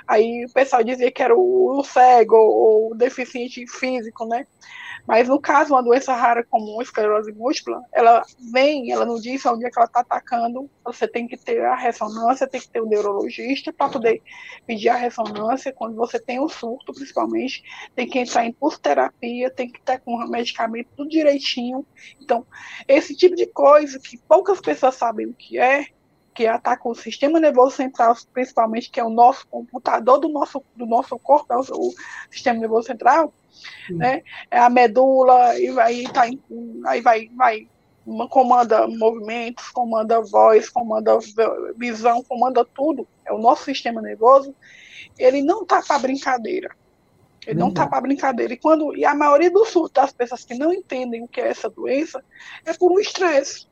Aí 0.07 0.45
o 0.45 0.53
pessoal 0.53 0.81
dizia 0.81 1.11
que 1.11 1.21
era 1.21 1.35
o, 1.37 1.83
cego 1.83 2.35
ou 2.35 2.91
o 2.91 2.95
deficiente 2.95 3.67
físico, 3.67 4.25
né? 4.25 4.47
Mas 5.05 5.27
no 5.27 5.39
caso, 5.39 5.73
uma 5.73 5.83
doença 5.83 6.13
rara 6.15 6.43
como 6.43 6.79
a 6.79 6.83
esclerose 6.83 7.31
múltipla, 7.31 7.81
ela 7.91 8.23
vem, 8.51 8.91
ela 8.91 9.05
não 9.05 9.19
diz 9.19 9.45
onde 9.45 9.65
é 9.65 9.69
que 9.69 9.77
ela 9.77 9.85
está 9.85 9.99
atacando, 9.99 10.69
você 10.83 11.07
tem 11.07 11.27
que 11.27 11.37
ter 11.37 11.63
a 11.63 11.75
ressonância, 11.75 12.47
tem 12.47 12.61
que 12.61 12.69
ter 12.69 12.81
o 12.81 12.87
neurologista 12.87 13.71
para 13.71 13.89
poder 13.89 14.21
pedir 14.65 14.89
a 14.89 14.95
ressonância, 14.95 15.73
quando 15.73 15.95
você 15.95 16.19
tem 16.19 16.39
um 16.39 16.49
surto, 16.49 16.93
principalmente, 16.93 17.63
tem 17.95 18.07
que 18.07 18.19
entrar 18.19 18.45
em 18.45 18.51
pulsoterapia, 18.51 19.51
tem 19.51 19.69
que 19.69 19.79
estar 19.79 19.99
com 19.99 20.15
o 20.15 20.29
medicamento 20.29 20.89
tudo 20.95 21.09
direitinho. 21.09 21.85
Então, 22.19 22.45
esse 22.87 23.15
tipo 23.15 23.35
de 23.35 23.45
coisa 23.45 23.99
que 23.99 24.17
poucas 24.17 24.59
pessoas 24.59 24.95
sabem 24.95 25.27
o 25.27 25.33
que 25.33 25.59
é, 25.59 25.87
que 26.39 26.47
ataca 26.47 26.87
o 26.87 26.95
sistema 26.95 27.37
nervoso 27.37 27.75
central, 27.75 28.15
principalmente, 28.31 28.89
que 28.89 28.97
é 28.97 29.03
o 29.03 29.09
nosso 29.09 29.45
computador 29.47 30.19
do 30.19 30.29
nosso, 30.29 30.63
do 30.73 30.85
nosso 30.85 31.19
corpo, 31.19 31.51
é 31.51 31.57
o, 31.57 31.59
o 31.59 31.93
sistema 32.31 32.61
nervoso 32.61 32.87
central, 32.87 33.33
né? 33.89 34.23
É 34.49 34.57
a 34.57 34.69
medula, 34.69 35.59
e 35.59 35.77
aí, 35.81 36.05
tá 36.05 36.21
aí 36.85 37.01
vai, 37.01 37.29
vai 37.35 37.67
comanda 38.29 38.87
movimentos, 38.87 39.67
comanda 39.71 40.21
voz, 40.21 40.69
comanda 40.69 41.19
visão, 41.75 42.23
comanda 42.23 42.63
tudo. 42.63 43.05
É 43.25 43.33
o 43.33 43.37
nosso 43.37 43.65
sistema 43.65 44.01
nervoso. 44.01 44.55
Ele 45.17 45.41
não 45.41 45.65
tá 45.65 45.81
para 45.81 45.99
brincadeira. 45.99 46.73
Ele 47.45 47.59
não 47.59 47.73
tá 47.73 47.85
para 47.85 47.99
brincadeira. 47.99 48.53
E, 48.53 48.57
quando, 48.57 48.95
e 48.95 49.03
a 49.03 49.13
maioria 49.13 49.51
dos 49.51 49.67
surtos 49.67 49.91
das 49.91 50.13
pessoas 50.13 50.45
que 50.45 50.53
não 50.53 50.71
entendem 50.71 51.21
o 51.21 51.27
que 51.27 51.41
é 51.41 51.49
essa 51.49 51.69
doença 51.69 52.23
é 52.65 52.71
por 52.73 52.93
um 52.93 52.99
estresse. 52.99 53.67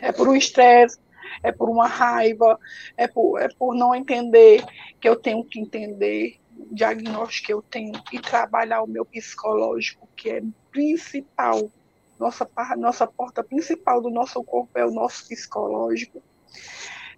É 0.00 0.12
por 0.12 0.28
um 0.28 0.36
estresse, 0.36 0.98
é 1.42 1.50
por 1.52 1.68
uma 1.68 1.86
raiva, 1.86 2.58
é 2.96 3.06
por, 3.06 3.40
é 3.40 3.48
por 3.48 3.74
não 3.74 3.94
entender 3.94 4.64
que 5.00 5.08
eu 5.08 5.16
tenho 5.16 5.44
que 5.44 5.60
entender, 5.60 6.40
diagnóstico 6.70 7.46
que 7.46 7.52
eu 7.52 7.62
tenho 7.62 7.92
e 8.12 8.20
trabalhar 8.20 8.82
o 8.82 8.88
meu 8.88 9.04
psicológico, 9.04 10.08
que 10.16 10.30
é 10.30 10.42
principal. 10.70 11.70
Nossa, 12.18 12.48
nossa 12.76 13.06
porta 13.06 13.42
principal 13.42 14.00
do 14.00 14.10
nosso 14.10 14.42
corpo 14.44 14.78
é 14.78 14.86
o 14.86 14.90
nosso 14.90 15.26
psicológico. 15.26 16.22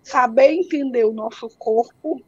Saber 0.03 0.53
entender 0.53 1.05
o 1.05 1.13
nosso 1.13 1.49
corpo, 1.59 2.23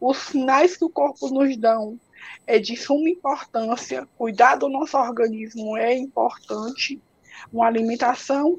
os 0.00 0.18
sinais 0.18 0.76
que 0.76 0.84
o 0.84 0.90
corpo 0.90 1.28
nos 1.28 1.56
dão 1.56 1.98
é 2.46 2.58
de 2.58 2.76
suma 2.76 3.08
importância. 3.08 4.08
Cuidar 4.16 4.56
do 4.56 4.68
nosso 4.68 4.96
organismo 4.96 5.76
é 5.76 5.94
importante. 5.94 7.00
Uma 7.52 7.66
alimentação 7.66 8.58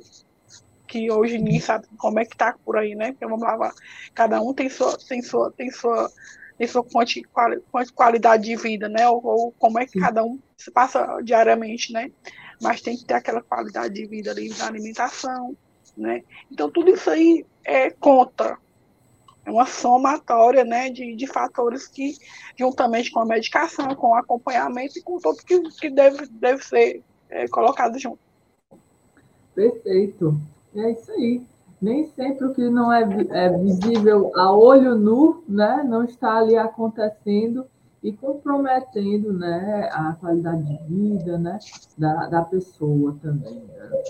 que 0.89 1.09
hoje 1.11 1.37
ninguém 1.37 1.59
sabe 1.61 1.85
como 1.97 2.19
é 2.19 2.25
que 2.25 2.35
tá 2.35 2.55
por 2.65 2.75
aí, 2.75 2.95
né? 2.95 3.11
Porque 3.11 3.25
vamos 3.25 3.41
lá, 3.41 3.71
cada 4.13 4.41
um 4.41 4.53
tem 4.53 4.67
sua, 4.69 4.97
tem 4.97 5.21
sua, 5.21 5.51
tem 5.51 5.69
sua 5.69 6.11
em 6.59 6.67
sua 6.67 6.83
quanti, 6.83 7.23
quali, 7.23 7.61
qualidade 7.95 8.43
de 8.43 8.55
vida, 8.57 8.89
né? 8.89 9.07
Ou, 9.07 9.25
ou, 9.25 9.51
como 9.53 9.79
é 9.79 9.85
que 9.85 9.97
cada 9.97 10.23
um 10.25 10.37
se 10.57 10.69
passa 10.69 11.21
diariamente, 11.23 11.93
né? 11.93 12.11
Mas 12.61 12.81
tem 12.81 12.97
que 12.97 13.05
ter 13.05 13.13
aquela 13.13 13.41
qualidade 13.41 13.93
de 13.93 14.05
vida 14.05 14.31
ali 14.31 14.49
da 14.49 14.67
alimentação, 14.67 15.55
né? 15.95 16.23
Então 16.51 16.69
tudo 16.69 16.91
isso 16.91 17.09
aí 17.09 17.45
é 17.63 17.89
conta. 17.91 18.57
É 19.45 19.51
uma 19.51 19.65
somatória, 19.65 20.65
né, 20.65 20.89
de, 20.89 21.15
de 21.15 21.25
fatores 21.25 21.87
que, 21.87 22.17
juntamente 22.57 23.09
com 23.09 23.21
a 23.21 23.25
medicação, 23.25 23.95
com 23.95 24.09
o 24.09 24.15
acompanhamento 24.15 24.99
e 24.99 25.01
com 25.01 25.17
tudo 25.17 25.37
que, 25.43 25.59
que 25.79 25.89
deve, 25.89 26.27
deve 26.27 26.63
ser 26.63 27.01
é, 27.29 27.47
colocado 27.47 27.97
junto. 27.97 28.19
Perfeito. 29.55 30.39
É 30.75 30.91
isso 30.91 31.11
aí 31.11 31.45
nem 31.81 32.07
sempre 32.07 32.45
o 32.45 32.53
que 32.53 32.69
não 32.69 32.91
é, 32.91 33.03
é, 33.31 33.57
visível 33.57 34.31
a 34.35 34.51
olho 34.51 34.95
nu, 34.95 35.43
né, 35.47 35.83
não 35.87 36.03
está 36.03 36.37
ali 36.37 36.57
acontecendo 36.57 37.65
e 38.03 38.11
comprometendo 38.11 39.33
né, 39.33 39.89
a 39.91 40.13
qualidade 40.19 40.63
de 40.63 40.83
vida 40.87 41.37
né, 41.37 41.59
da, 41.97 42.27
da 42.27 42.41
pessoa 42.41 43.17
também. 43.21 43.61
Né? 43.61 44.03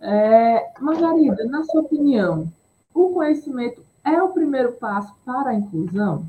É, 0.00 0.72
Margarida, 0.80 1.44
na 1.44 1.64
sua 1.64 1.82
opinião, 1.82 2.50
o 2.92 3.10
conhecimento 3.10 3.84
é 4.02 4.22
o 4.22 4.30
primeiro 4.30 4.72
passo 4.72 5.14
para 5.24 5.50
a 5.50 5.54
inclusão? 5.54 6.26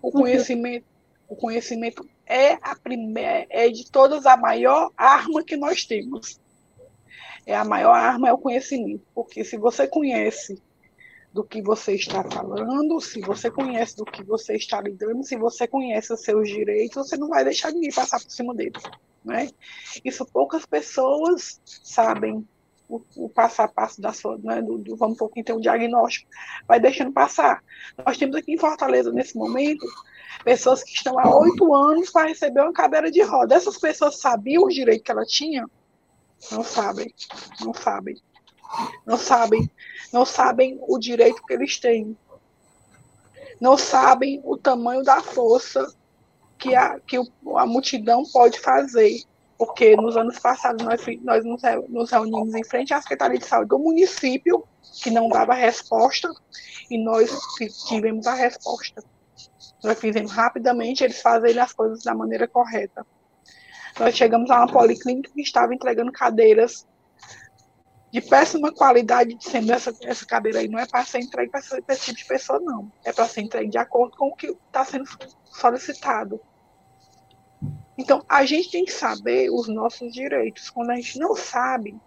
O 0.00 0.12
conhecimento, 0.12 0.84
o 1.28 1.34
conhecimento 1.34 2.06
é 2.26 2.52
a 2.54 2.76
primeira, 2.76 3.46
é 3.50 3.68
de 3.68 3.90
todas 3.90 4.26
a 4.26 4.36
maior 4.36 4.90
arma 4.96 5.42
que 5.42 5.56
nós 5.56 5.84
temos. 5.84 6.40
É 7.46 7.54
a 7.56 7.64
maior 7.64 7.94
arma 7.94 8.28
é 8.28 8.32
o 8.32 8.38
conhecimento, 8.38 9.04
porque 9.14 9.44
se 9.44 9.56
você 9.56 9.86
conhece 9.86 10.62
do 11.32 11.42
que 11.42 11.62
você 11.62 11.94
está 11.94 12.22
falando, 12.24 13.00
se 13.00 13.20
você 13.20 13.50
conhece 13.50 13.96
do 13.96 14.04
que 14.04 14.22
você 14.22 14.54
está 14.54 14.80
lidando, 14.80 15.24
se 15.24 15.36
você 15.36 15.66
conhece 15.66 16.12
os 16.12 16.20
seus 16.20 16.48
direitos, 16.48 17.08
você 17.08 17.16
não 17.16 17.28
vai 17.28 17.42
deixar 17.44 17.72
ninguém 17.72 17.90
passar 17.90 18.20
por 18.20 18.30
cima 18.30 18.54
deles. 18.54 18.82
Né? 19.24 19.48
Isso 20.04 20.26
poucas 20.26 20.66
pessoas 20.66 21.60
sabem 21.64 22.46
o, 22.88 23.00
o 23.16 23.28
passo 23.28 23.62
a 23.62 23.68
passo 23.68 24.00
da 24.00 24.12
sua, 24.12 24.36
né, 24.38 24.60
do, 24.60 24.76
do, 24.76 24.94
vamos 24.96 25.16
pouquinho 25.16 25.44
ter 25.44 25.54
um 25.54 25.60
diagnóstico, 25.60 26.28
vai 26.68 26.78
deixando 26.78 27.12
passar. 27.12 27.64
Nós 28.04 28.18
temos 28.18 28.36
aqui 28.36 28.52
em 28.52 28.58
Fortaleza, 28.58 29.10
nesse 29.10 29.36
momento, 29.36 29.86
pessoas 30.44 30.82
que 30.82 30.92
estão 30.92 31.18
há 31.18 31.34
oito 31.38 31.74
anos 31.74 32.10
para 32.10 32.28
receber 32.28 32.60
uma 32.60 32.72
cadeira 32.72 33.10
de 33.10 33.22
roda. 33.22 33.54
Essas 33.54 33.78
pessoas 33.78 34.20
sabiam 34.20 34.66
os 34.66 34.74
direitos 34.74 35.04
que 35.04 35.10
ela 35.10 35.24
tinha? 35.24 35.66
Não 36.50 36.64
sabem, 36.64 37.14
não 37.60 37.72
sabem. 37.72 38.16
Não 39.04 39.18
sabem, 39.18 39.70
não 40.12 40.24
sabem 40.24 40.78
o 40.88 40.98
direito 40.98 41.42
que 41.42 41.52
eles 41.52 41.78
têm. 41.78 42.16
Não 43.60 43.76
sabem 43.76 44.40
o 44.44 44.56
tamanho 44.56 45.02
da 45.02 45.20
força 45.20 45.86
que 46.58 46.74
a, 46.74 46.98
que 47.00 47.16
a 47.16 47.66
multidão 47.66 48.22
pode 48.32 48.58
fazer. 48.58 49.22
Porque 49.58 49.94
nos 49.94 50.16
anos 50.16 50.38
passados 50.38 50.84
nós, 50.84 51.04
nós 51.22 51.44
nos 51.44 52.10
reunimos 52.10 52.54
em 52.54 52.64
frente 52.64 52.92
à 52.92 53.00
Secretaria 53.00 53.38
de 53.38 53.46
Saúde 53.46 53.68
do 53.68 53.78
município, 53.78 54.64
que 55.02 55.10
não 55.10 55.28
dava 55.28 55.54
resposta, 55.54 56.28
e 56.90 56.98
nós 56.98 57.30
tivemos 57.86 58.26
a 58.26 58.34
resposta. 58.34 59.04
Nós 59.84 59.98
fizemos 59.98 60.32
rapidamente 60.32 61.04
eles 61.04 61.20
fazerem 61.20 61.60
as 61.60 61.72
coisas 61.72 62.02
da 62.02 62.14
maneira 62.14 62.48
correta. 62.48 63.06
Nós 63.98 64.16
chegamos 64.16 64.50
a 64.50 64.58
uma 64.58 64.72
policlínica 64.72 65.30
que 65.32 65.42
estava 65.42 65.74
entregando 65.74 66.12
cadeiras 66.12 66.86
de 68.12 68.20
péssima 68.20 68.70
qualidade, 68.72 69.34
dizendo 69.34 69.72
essa, 69.72 69.94
essa 70.02 70.26
cadeira 70.26 70.58
aí 70.58 70.68
não 70.68 70.78
é 70.78 70.86
para 70.86 71.04
ser 71.04 71.20
entregue 71.20 71.50
para 71.50 71.60
esse, 71.60 71.82
esse 71.88 72.04
tipo 72.06 72.18
de 72.18 72.24
pessoa, 72.26 72.60
não. 72.60 72.92
É 73.04 73.12
para 73.12 73.26
ser 73.26 73.40
entregue 73.40 73.70
de 73.70 73.78
acordo 73.78 74.16
com 74.16 74.28
o 74.28 74.36
que 74.36 74.48
está 74.48 74.84
sendo 74.84 75.06
solicitado. 75.44 76.38
Então, 77.96 78.22
a 78.28 78.44
gente 78.44 78.70
tem 78.70 78.84
que 78.84 78.92
saber 78.92 79.50
os 79.50 79.68
nossos 79.68 80.12
direitos. 80.12 80.68
Quando 80.68 80.90
a 80.90 80.96
gente 80.96 81.18
não 81.18 81.34
sabe, 81.34 81.98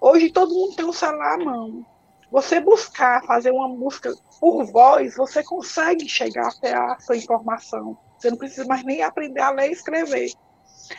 hoje 0.00 0.30
todo 0.30 0.54
mundo 0.54 0.76
tem 0.76 0.84
um 0.84 0.92
celular 0.92 1.34
à 1.34 1.44
mão. 1.44 1.86
Você 2.30 2.60
buscar, 2.60 3.24
fazer 3.24 3.50
uma 3.50 3.68
busca 3.68 4.14
por 4.38 4.64
voz, 4.64 5.16
você 5.16 5.42
consegue 5.42 6.08
chegar 6.08 6.48
até 6.48 6.74
a 6.74 6.98
sua 7.00 7.16
informação. 7.16 7.96
Você 8.18 8.30
não 8.30 8.36
precisa 8.36 8.66
mais 8.66 8.84
nem 8.84 9.02
aprender 9.02 9.40
a 9.40 9.50
ler 9.50 9.70
e 9.70 9.72
escrever. 9.72 10.30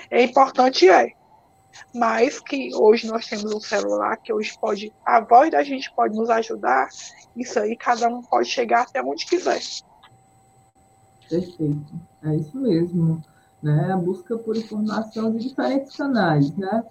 É 0.10 0.24
importante, 0.24 0.89
é 0.89 1.13
mas 1.93 2.39
que 2.39 2.74
hoje 2.75 3.07
nós 3.07 3.25
temos 3.27 3.53
um 3.53 3.60
celular 3.60 4.17
que 4.17 4.31
hoje 4.31 4.57
pode, 4.60 4.93
a 5.05 5.19
voz 5.21 5.51
da 5.51 5.63
gente 5.63 5.91
pode 5.93 6.15
nos 6.15 6.29
ajudar, 6.29 6.89
isso 7.36 7.60
aí 7.60 7.75
cada 7.75 8.07
um 8.07 8.21
pode 8.21 8.48
chegar 8.48 8.83
até 8.83 9.01
onde 9.01 9.25
quiser. 9.25 9.62
Perfeito, 11.29 11.93
é 12.24 12.36
isso 12.36 12.57
mesmo, 12.57 13.21
né? 13.62 13.91
A 13.93 13.98
busca 13.98 14.38
por 14.38 14.57
informação 14.57 15.31
de 15.31 15.48
diferentes 15.48 15.95
canais, 15.95 16.55
né? 16.55 16.83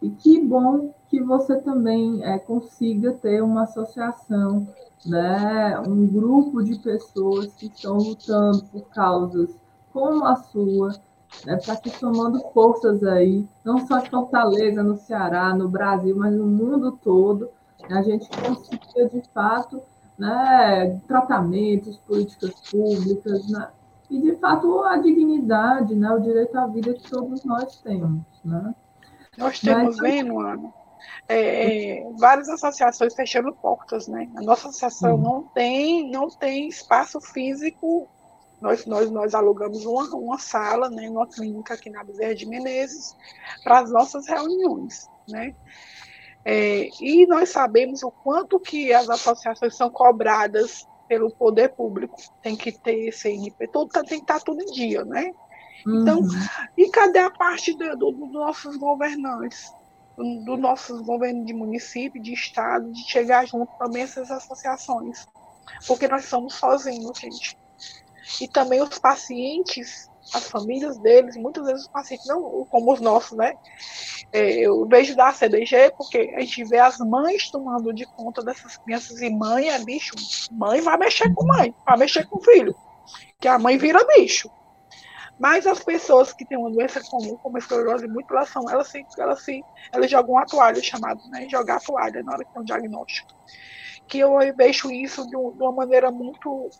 E 0.00 0.10
que 0.10 0.40
bom 0.40 0.94
que 1.08 1.22
você 1.22 1.60
também 1.60 2.24
é, 2.24 2.38
consiga 2.38 3.12
ter 3.12 3.42
uma 3.42 3.64
associação, 3.64 4.66
né? 5.04 5.78
Um 5.80 6.06
grupo 6.06 6.62
de 6.62 6.78
pessoas 6.78 7.52
que 7.54 7.66
estão 7.66 7.96
lutando 7.98 8.64
por 8.64 8.88
causas 8.88 9.50
como 9.92 10.24
a 10.24 10.36
sua, 10.36 10.94
né, 11.46 11.56
está 11.56 11.76
se 11.76 11.90
somando 11.90 12.40
forças 12.52 13.02
aí, 13.04 13.46
não 13.64 13.86
só 13.86 13.98
em 13.98 14.06
Fortaleza, 14.06 14.82
no 14.82 14.96
Ceará, 14.96 15.54
no 15.54 15.68
Brasil, 15.68 16.14
mas 16.16 16.34
no 16.34 16.46
mundo 16.46 16.92
todo. 17.02 17.50
A 17.90 18.02
gente 18.02 18.28
consiga, 18.28 19.08
de 19.08 19.22
fato, 19.34 19.82
né, 20.18 21.00
tratamentos, 21.08 21.98
políticas 21.98 22.52
públicas, 22.70 23.48
né, 23.50 23.68
e, 24.08 24.20
de 24.20 24.36
fato, 24.36 24.84
a 24.84 24.98
dignidade, 24.98 25.94
né, 25.94 26.10
o 26.10 26.20
direito 26.20 26.56
à 26.58 26.66
vida 26.66 26.92
que 26.94 27.10
todos 27.10 27.44
nós 27.44 27.80
temos. 27.80 28.22
Né? 28.44 28.74
Nós 29.38 29.58
temos, 29.58 29.96
mas, 29.96 29.98
vendo, 29.98 30.38
Ana, 30.38 30.72
é, 31.28 32.00
é, 32.00 32.12
várias 32.18 32.48
associações 32.48 33.14
fechando 33.14 33.52
portas, 33.54 34.06
né? 34.06 34.28
A 34.36 34.42
nossa 34.42 34.68
associação 34.68 35.14
hum. 35.14 35.22
não 35.22 35.42
tem, 35.42 36.10
não 36.10 36.28
tem 36.28 36.68
espaço 36.68 37.20
físico 37.20 38.08
nós, 38.62 38.86
nós, 38.86 39.10
nós 39.10 39.34
alugamos 39.34 39.84
uma, 39.84 40.04
uma 40.14 40.38
sala, 40.38 40.88
né, 40.88 41.10
numa 41.10 41.26
clínica 41.26 41.74
aqui 41.74 41.90
na 41.90 42.04
Bezerra 42.04 42.34
de 42.34 42.46
Menezes, 42.46 43.16
para 43.64 43.80
as 43.80 43.90
nossas 43.90 44.28
reuniões, 44.28 45.10
né? 45.28 45.54
É, 46.44 46.88
e 47.00 47.26
nós 47.26 47.50
sabemos 47.50 48.02
o 48.02 48.10
quanto 48.10 48.58
que 48.60 48.92
as 48.92 49.10
associações 49.10 49.76
são 49.76 49.90
cobradas 49.90 50.86
pelo 51.08 51.30
poder 51.30 51.70
público. 51.70 52.16
Tem 52.40 52.56
que 52.56 52.70
ter 52.72 53.12
CNP, 53.12 53.68
tudo, 53.68 53.90
tem 54.04 54.18
que 54.18 54.24
estar 54.24 54.40
tudo 54.40 54.62
em 54.62 54.72
dia, 54.72 55.04
né? 55.04 55.32
Então, 55.84 56.20
uhum. 56.20 56.28
e 56.78 56.88
cadê 56.90 57.18
a 57.18 57.30
parte 57.30 57.76
dos 57.76 57.98
do, 57.98 58.12
do 58.12 58.26
nossos 58.26 58.76
governantes? 58.76 59.72
Dos 60.16 60.44
do 60.44 60.56
nossos 60.56 61.00
governos 61.00 61.44
de 61.46 61.52
município, 61.52 62.22
de 62.22 62.32
estado, 62.32 62.92
de 62.92 63.02
chegar 63.10 63.44
junto 63.44 63.72
também 63.76 64.02
essas 64.02 64.30
associações. 64.30 65.26
Porque 65.86 66.06
nós 66.06 66.26
somos 66.26 66.54
sozinhos, 66.54 67.18
gente 67.18 67.56
e 68.40 68.48
também 68.48 68.80
os 68.80 68.98
pacientes, 68.98 70.10
as 70.32 70.48
famílias 70.48 70.98
deles, 70.98 71.36
muitas 71.36 71.64
vezes 71.64 71.82
os 71.82 71.88
pacientes, 71.88 72.26
não 72.26 72.64
como 72.66 72.92
os 72.92 73.00
nossos, 73.00 73.36
né? 73.36 73.54
É, 74.32 74.60
eu 74.60 74.86
vejo 74.86 75.14
da 75.14 75.32
CDG, 75.32 75.92
porque 75.96 76.32
a 76.36 76.40
gente 76.40 76.64
vê 76.64 76.78
as 76.78 76.98
mães 76.98 77.50
tomando 77.50 77.92
de 77.92 78.06
conta 78.06 78.42
dessas 78.42 78.76
crianças 78.78 79.20
e 79.20 79.28
mãe 79.28 79.68
é 79.68 79.78
bicho. 79.78 80.14
Mãe 80.50 80.80
vai 80.80 80.96
mexer 80.96 81.32
com 81.34 81.46
mãe, 81.46 81.74
vai 81.84 81.98
mexer 81.98 82.26
com 82.26 82.40
filho, 82.40 82.74
que 83.40 83.48
a 83.48 83.58
mãe 83.58 83.76
vira 83.76 84.06
bicho. 84.16 84.50
Mas 85.38 85.66
as 85.66 85.82
pessoas 85.82 86.32
que 86.32 86.44
têm 86.44 86.56
uma 86.56 86.70
doença 86.70 87.00
comum, 87.10 87.36
como 87.36 87.56
a 87.56 87.58
esclerose 87.58 88.06
múltipla, 88.06 88.44
elas, 88.70 88.88
se, 88.88 89.04
elas, 89.18 89.42
se, 89.42 89.60
elas 89.92 90.10
jogam 90.10 90.38
a 90.38 90.46
toalha, 90.46 90.80
chamado 90.80 91.20
né, 91.30 91.48
jogar 91.48 91.76
a 91.76 91.80
toalha 91.80 92.22
na 92.22 92.32
hora 92.32 92.44
que 92.44 92.52
tem 92.52 92.62
um 92.62 92.64
diagnóstico. 92.64 93.34
Que 94.06 94.20
eu 94.20 94.38
vejo 94.56 94.90
isso 94.90 95.28
de 95.28 95.36
uma 95.36 95.72
maneira 95.72 96.10
muito 96.10 96.70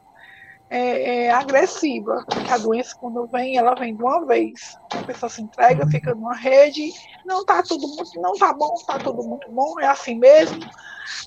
é, 0.73 1.27
é, 1.27 1.31
agressiva, 1.31 2.25
que 2.27 2.51
a 2.51 2.57
doença, 2.57 2.97
quando 2.99 3.27
vem, 3.27 3.59
ela 3.59 3.75
vem 3.75 3.95
de 3.95 4.03
uma 4.03 4.25
vez. 4.25 4.75
A 4.91 5.03
pessoa 5.03 5.29
se 5.29 5.43
entrega, 5.43 5.87
fica 5.87 6.15
numa 6.15 6.35
rede, 6.35 6.91
não 7.27 7.45
tá 7.45 7.63
tudo 7.63 7.87
muito, 7.89 8.19
não 8.23 8.33
tá 8.33 8.55
bom, 8.55 8.75
tá 8.87 8.99
tudo 8.99 9.23
muito 9.23 9.53
bom, 9.53 9.79
é 9.79 9.87
assim 9.87 10.19
mesmo. 10.19 10.59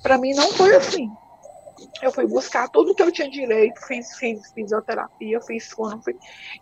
Para 0.01 0.17
mim 0.17 0.33
não 0.33 0.51
foi 0.53 0.75
assim. 0.75 1.11
Eu 2.01 2.11
fui 2.11 2.25
buscar 2.25 2.67
tudo 2.69 2.95
que 2.95 3.03
eu 3.03 3.11
tinha 3.11 3.29
direito, 3.29 3.79
fiz, 3.85 4.15
fiz 4.17 4.51
fisioterapia, 4.51 5.39
fiz 5.41 5.67
fono, 5.67 6.01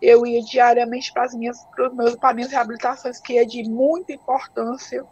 eu 0.01 0.25
ia 0.25 0.41
diariamente 0.41 1.13
para 1.13 1.23
as 1.23 1.33
minhas, 1.33 1.57
para 2.19 2.33
minhas 2.33 2.51
reabilitações, 2.51 3.21
que 3.21 3.37
é 3.37 3.45
de 3.45 3.63
muita 3.63 4.11
importância 4.11 5.05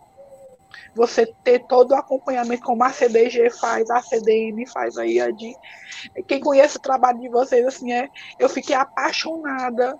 você 0.95 1.25
ter 1.43 1.60
todo 1.67 1.91
o 1.91 1.95
acompanhamento 1.95 2.63
como 2.63 2.84
a 2.84 2.89
CDG 2.91 3.49
faz, 3.49 3.89
a 3.89 4.01
CDM 4.01 4.65
faz 4.67 4.97
a 4.97 5.03
de... 5.03 5.55
Quem 6.27 6.39
conhece 6.39 6.77
o 6.77 6.81
trabalho 6.81 7.19
de 7.19 7.29
vocês, 7.29 7.65
assim, 7.65 7.91
é, 7.91 8.10
eu 8.39 8.49
fiquei 8.49 8.75
apaixonada 8.75 9.97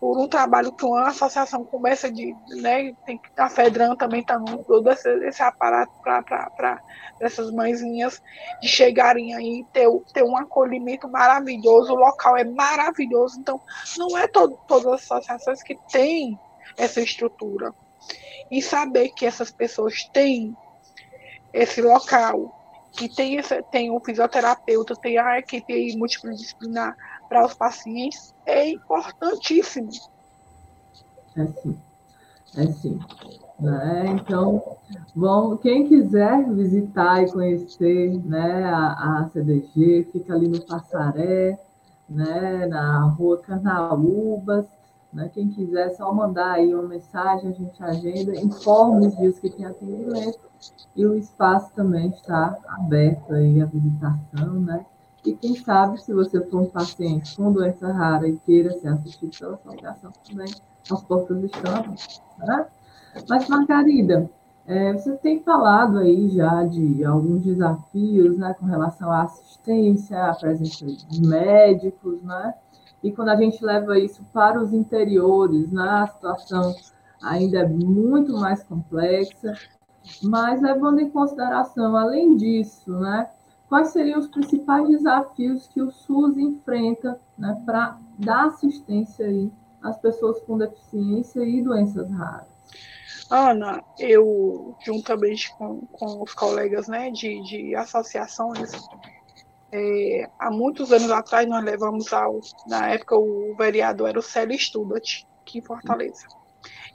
por 0.00 0.18
um 0.18 0.26
trabalho 0.26 0.72
que 0.72 0.84
uma 0.84 1.08
associação 1.08 1.64
começa 1.64 2.10
de, 2.10 2.34
né, 2.60 2.92
tem 3.06 3.16
que 3.16 3.28
a 3.36 3.48
Fedran 3.48 3.94
também 3.94 4.20
está 4.20 4.36
no 4.36 4.64
todo 4.64 4.90
esse, 4.90 5.08
esse 5.24 5.40
aparato 5.42 5.92
para 6.02 6.82
essas 7.20 7.52
mãezinhas 7.52 8.20
de 8.60 8.66
chegarem 8.66 9.32
aí 9.34 9.64
ter, 9.72 9.88
ter 10.12 10.24
um 10.24 10.36
acolhimento 10.36 11.08
maravilhoso, 11.08 11.92
o 11.92 11.96
local 11.96 12.36
é 12.36 12.42
maravilhoso, 12.42 13.38
então 13.38 13.60
não 13.96 14.18
é 14.18 14.26
todo, 14.26 14.58
todas 14.66 14.86
as 14.86 15.02
associações 15.02 15.62
que 15.62 15.78
têm 15.92 16.36
essa 16.76 17.00
estrutura 17.00 17.72
e 18.50 18.60
saber 18.60 19.10
que 19.10 19.26
essas 19.26 19.50
pessoas 19.50 20.04
têm 20.12 20.56
esse 21.52 21.80
local, 21.80 22.58
que 22.92 23.08
tem, 23.08 23.36
esse, 23.36 23.62
tem 23.64 23.90
um 23.90 24.00
fisioterapeuta, 24.00 24.94
tem 24.96 25.18
a 25.18 25.38
equipe 25.38 25.96
multidisciplinar 25.96 26.96
para 27.28 27.46
os 27.46 27.54
pacientes, 27.54 28.34
é 28.44 28.68
importantíssimo. 28.70 29.88
É 31.36 31.46
sim, 31.46 31.78
é 32.56 32.66
sim. 32.66 33.00
Né? 33.58 34.06
Então, 34.08 34.62
bom, 35.14 35.56
quem 35.56 35.86
quiser 35.86 36.52
visitar 36.52 37.22
e 37.22 37.30
conhecer 37.30 38.10
né, 38.24 38.64
a, 38.64 39.20
a 39.20 39.30
CDG, 39.32 40.08
fica 40.12 40.34
ali 40.34 40.48
no 40.48 40.60
Passaré, 40.60 41.58
né, 42.08 42.66
na 42.66 43.04
rua 43.04 43.38
Carnaúbas. 43.38 44.66
Né? 45.12 45.30
Quem 45.32 45.48
quiser, 45.48 45.90
só 45.90 46.12
mandar 46.12 46.52
aí 46.52 46.74
uma 46.74 46.88
mensagem, 46.88 47.50
a 47.50 47.52
gente 47.52 47.82
agenda, 47.82 48.34
informa 48.40 49.06
os 49.06 49.16
dias 49.16 49.38
que 49.38 49.50
tem 49.50 49.66
atendimento 49.66 50.40
e 50.96 51.04
o 51.04 51.14
espaço 51.14 51.70
também 51.74 52.08
está 52.08 52.56
aberto 52.66 53.34
aí 53.34 53.60
à 53.60 53.66
visitação, 53.66 54.54
né? 54.60 54.86
E 55.24 55.34
quem 55.34 55.54
sabe, 55.54 56.00
se 56.00 56.12
você 56.12 56.40
for 56.46 56.62
um 56.62 56.66
paciente 56.66 57.36
com 57.36 57.52
doença 57.52 57.92
rara 57.92 58.26
e 58.26 58.36
queira 58.38 58.72
ser 58.72 58.88
assistido 58.88 59.38
pela 59.38 59.54
associação 59.54 60.10
também, 60.28 60.52
as 60.90 61.02
portas 61.04 61.44
estão 61.44 61.74
abertas, 61.74 62.22
né? 62.38 62.66
Mas, 63.28 63.48
Margarida, 63.48 64.30
é, 64.66 64.92
você 64.92 65.12
tem 65.16 65.40
falado 65.42 65.98
aí 65.98 66.28
já 66.30 66.64
de 66.64 67.04
alguns 67.04 67.42
desafios, 67.42 68.38
né, 68.38 68.54
com 68.58 68.66
relação 68.66 69.10
à 69.10 69.22
assistência, 69.22 70.24
à 70.24 70.34
presença 70.34 70.86
de 70.86 71.20
médicos, 71.20 72.22
né? 72.22 72.54
E 73.02 73.10
quando 73.10 73.30
a 73.30 73.36
gente 73.36 73.64
leva 73.64 73.98
isso 73.98 74.24
para 74.32 74.60
os 74.60 74.72
interiores, 74.72 75.70
né, 75.72 75.88
a 75.88 76.06
situação 76.06 76.74
ainda 77.22 77.60
é 77.60 77.68
muito 77.68 78.32
mais 78.32 78.62
complexa. 78.62 79.54
Mas 80.22 80.60
levando 80.60 81.00
em 81.00 81.10
consideração, 81.10 81.96
além 81.96 82.36
disso, 82.36 82.92
né, 82.98 83.28
quais 83.68 83.88
seriam 83.88 84.18
os 84.18 84.26
principais 84.26 84.88
desafios 84.88 85.68
que 85.68 85.80
o 85.80 85.90
SUS 85.90 86.36
enfrenta 86.36 87.20
né, 87.38 87.60
para 87.64 87.98
dar 88.18 88.46
assistência 88.46 89.26
aí 89.26 89.50
às 89.82 89.96
pessoas 89.98 90.40
com 90.40 90.58
deficiência 90.58 91.40
e 91.44 91.62
doenças 91.62 92.10
raras? 92.10 92.52
Ana, 93.30 93.82
eu, 93.98 94.76
juntamente 94.84 95.56
com, 95.56 95.86
com 95.86 96.22
os 96.22 96.34
colegas 96.34 96.86
né, 96.86 97.10
de, 97.10 97.42
de 97.44 97.74
associações, 97.74 98.72
é, 99.72 100.28
há 100.38 100.50
muitos 100.50 100.92
anos 100.92 101.10
atrás 101.10 101.48
nós 101.48 101.64
levamos 101.64 102.12
ao, 102.12 102.40
na 102.66 102.90
época 102.90 103.16
o 103.16 103.54
vereador 103.56 104.10
era 104.10 104.18
o 104.18 104.22
Célio 104.22 104.58
Studat, 104.58 105.26
aqui 105.40 105.58
em 105.58 105.62
Fortaleza. 105.62 106.26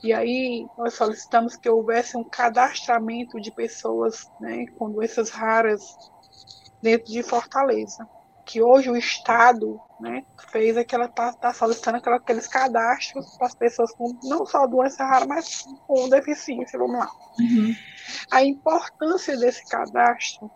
E 0.03 0.13
aí 0.13 0.67
nós 0.77 0.93
solicitamos 0.93 1.55
que 1.55 1.67
houvesse 1.67 2.15
um 2.15 2.23
cadastramento 2.23 3.41
de 3.41 3.51
pessoas 3.51 4.29
né, 4.39 4.67
com 4.77 4.91
doenças 4.91 5.31
raras 5.31 5.95
dentro 6.81 7.11
de 7.11 7.23
Fortaleza. 7.23 8.07
Que 8.45 8.61
hoje 8.61 8.89
o 8.89 8.95
Estado 8.95 9.81
né, 9.99 10.23
fez 10.51 10.77
aquela 10.77 11.05
está 11.05 11.33
tá 11.33 11.51
solicitando 11.51 11.97
aquela, 11.97 12.17
aqueles 12.17 12.47
cadastros 12.47 13.35
para 13.37 13.47
as 13.47 13.55
pessoas 13.55 13.91
com 13.93 14.17
não 14.23 14.45
só 14.45 14.67
doença 14.67 15.03
rara, 15.03 15.25
mas 15.25 15.65
com 15.85 16.07
deficiência, 16.07 16.77
vamos 16.77 16.99
lá. 16.99 17.09
Uhum. 17.39 17.75
A 18.31 18.43
importância 18.43 19.35
desse 19.35 19.67
cadastro 19.67 20.49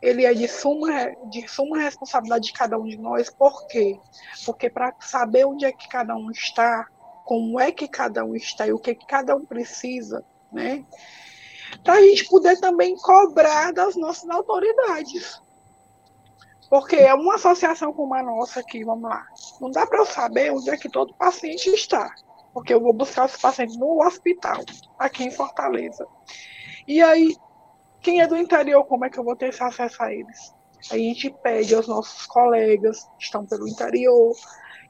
ele 0.00 0.24
é 0.24 0.32
de 0.32 0.46
suma, 0.46 1.10
de 1.30 1.46
suma 1.48 1.78
responsabilidade 1.78 2.46
de 2.46 2.52
cada 2.52 2.78
um 2.78 2.84
de 2.84 2.96
nós, 2.96 3.30
por 3.30 3.66
quê? 3.66 3.98
Porque 4.44 4.70
para 4.70 4.94
saber 5.00 5.44
onde 5.44 5.64
é 5.64 5.72
que 5.72 5.88
cada 5.88 6.14
um 6.14 6.30
está, 6.30 6.86
como 7.24 7.58
é 7.58 7.72
que 7.72 7.88
cada 7.88 8.24
um 8.24 8.34
está 8.34 8.66
e 8.66 8.72
o 8.72 8.78
que, 8.78 8.94
que 8.94 9.06
cada 9.06 9.34
um 9.34 9.44
precisa, 9.44 10.24
né? 10.52 10.84
Para 11.82 11.94
a 11.94 12.02
gente 12.02 12.24
poder 12.26 12.58
também 12.60 12.96
cobrar 12.96 13.72
das 13.72 13.96
nossas 13.96 14.28
autoridades. 14.30 15.40
Porque 16.70 16.96
é 16.96 17.14
uma 17.14 17.36
associação 17.36 17.92
como 17.92 18.14
a 18.14 18.22
nossa 18.22 18.60
aqui, 18.60 18.84
vamos 18.84 19.08
lá. 19.08 19.26
Não 19.60 19.70
dá 19.70 19.86
para 19.86 19.98
eu 19.98 20.06
saber 20.06 20.52
onde 20.52 20.70
é 20.70 20.76
que 20.76 20.88
todo 20.88 21.14
paciente 21.14 21.68
está. 21.70 22.14
Porque 22.52 22.72
eu 22.72 22.80
vou 22.80 22.92
buscar 22.92 23.26
os 23.26 23.36
pacientes 23.36 23.76
no 23.76 24.02
hospital, 24.04 24.62
aqui 24.98 25.24
em 25.24 25.30
Fortaleza. 25.30 26.06
E 26.86 27.02
aí, 27.02 27.36
quem 28.00 28.20
é 28.20 28.26
do 28.26 28.36
interior, 28.36 28.84
como 28.84 29.04
é 29.04 29.10
que 29.10 29.18
eu 29.18 29.24
vou 29.24 29.36
ter 29.36 29.48
esse 29.48 29.62
acesso 29.62 30.02
a 30.02 30.12
eles? 30.12 30.54
A 30.90 30.96
gente 30.96 31.30
pede 31.42 31.74
aos 31.74 31.88
nossos 31.88 32.26
colegas 32.26 33.02
que 33.18 33.24
estão 33.24 33.44
pelo 33.44 33.68
interior, 33.68 34.34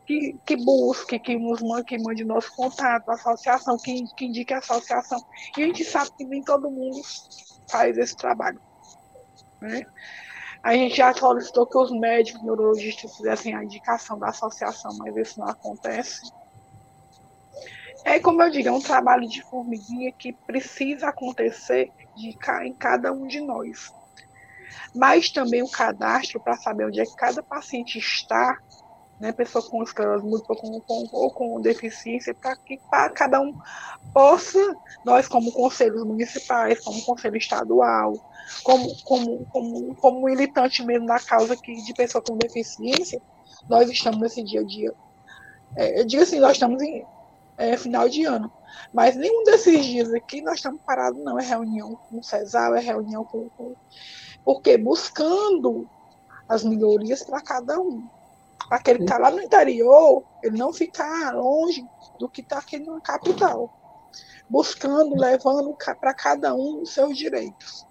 que, 0.06 0.38
que 0.44 0.56
busque, 0.56 1.18
que 1.18 1.36
nos 1.38 1.60
mande, 1.62 1.84
que 1.84 1.98
mande 1.98 2.24
nosso 2.24 2.54
contato, 2.54 3.10
associação, 3.10 3.76
que, 3.78 4.04
que 4.16 4.26
indique 4.26 4.54
a 4.54 4.58
associação. 4.58 5.18
E 5.56 5.62
a 5.62 5.66
gente 5.66 5.84
sabe 5.84 6.10
que 6.16 6.24
nem 6.24 6.42
todo 6.42 6.70
mundo 6.70 7.00
faz 7.70 7.96
esse 7.98 8.16
trabalho. 8.16 8.60
Né? 9.60 9.84
A 10.62 10.74
gente 10.74 10.96
já 10.96 11.14
solicitou 11.14 11.66
que 11.66 11.78
os 11.78 11.90
médicos 11.90 12.42
neurologistas 12.42 13.16
fizessem 13.16 13.54
a 13.54 13.62
indicação 13.62 14.18
da 14.18 14.28
associação, 14.28 14.90
mas 14.98 15.16
isso 15.16 15.40
não 15.40 15.48
acontece. 15.48 16.22
É 18.04 18.18
como 18.18 18.42
eu 18.42 18.50
digo, 18.50 18.68
é 18.68 18.72
um 18.72 18.80
trabalho 18.80 19.28
de 19.28 19.42
formiguinha 19.42 20.12
que 20.12 20.32
precisa 20.32 21.08
acontecer 21.08 21.90
de, 22.16 22.36
em 22.64 22.72
cada 22.74 23.12
um 23.12 23.26
de 23.26 23.40
nós. 23.40 23.92
Mas 24.94 25.30
também 25.30 25.62
o 25.62 25.70
cadastro 25.70 26.40
para 26.40 26.56
saber 26.56 26.86
onde 26.86 27.00
é 27.00 27.04
que 27.04 27.16
cada 27.16 27.42
paciente 27.42 27.98
está 27.98 28.58
né, 29.20 29.32
pessoa 29.32 29.64
com 29.68 29.82
esclerose 29.82 30.24
múltipla 30.24 30.56
com, 30.56 30.80
com, 30.80 31.08
ou 31.12 31.30
com 31.32 31.60
deficiência, 31.60 32.34
para 32.34 32.56
que 32.56 32.78
pra 32.88 33.10
cada 33.10 33.40
um 33.40 33.52
possa, 34.12 34.58
nós 35.04 35.26
como 35.26 35.50
conselhos 35.52 36.04
municipais, 36.04 36.80
como 36.80 37.02
conselho 37.02 37.36
estadual, 37.36 38.14
como, 38.62 39.02
como, 39.02 39.44
como, 39.46 39.94
como 39.96 40.24
militante 40.24 40.84
mesmo 40.84 41.06
da 41.06 41.18
causa 41.18 41.54
aqui 41.54 41.82
de 41.82 41.92
pessoa 41.94 42.22
com 42.22 42.36
deficiência, 42.36 43.20
nós 43.68 43.90
estamos 43.90 44.20
nesse 44.20 44.42
dia 44.44 44.60
a 44.60 44.64
dia. 44.64 44.94
É, 45.76 46.00
eu 46.00 46.06
digo 46.06 46.22
assim, 46.22 46.38
nós 46.38 46.52
estamos 46.52 46.80
em 46.82 47.04
é, 47.58 47.76
final 47.76 48.08
de 48.08 48.24
ano, 48.24 48.50
mas 48.92 49.16
nenhum 49.16 49.44
desses 49.44 49.84
dias 49.84 50.14
aqui 50.14 50.40
nós 50.40 50.56
estamos 50.56 50.80
parados, 50.82 51.22
não. 51.22 51.38
É 51.38 51.44
reunião 51.44 51.96
com 52.08 52.18
o 52.18 52.22
CESAL, 52.22 52.74
é 52.74 52.80
reunião 52.80 53.24
com. 53.24 53.50
com 53.50 53.74
porque 54.44 54.78
buscando 54.78 55.86
as 56.48 56.64
melhorias 56.64 57.22
para 57.22 57.42
cada 57.42 57.78
um 57.78 58.08
aquele 58.70 58.98
que 58.98 59.04
está 59.04 59.18
lá 59.18 59.30
no 59.30 59.40
interior, 59.40 60.22
ele 60.42 60.58
não 60.58 60.72
ficar 60.72 61.34
longe 61.34 61.86
do 62.18 62.28
que 62.28 62.40
está 62.40 62.58
aqui 62.58 62.78
na 62.78 63.00
capital, 63.00 63.72
buscando, 64.48 65.16
levando 65.16 65.74
para 66.00 66.14
cada 66.14 66.54
um 66.54 66.82
os 66.82 66.92
seus 66.92 67.16
direitos. 67.16 67.86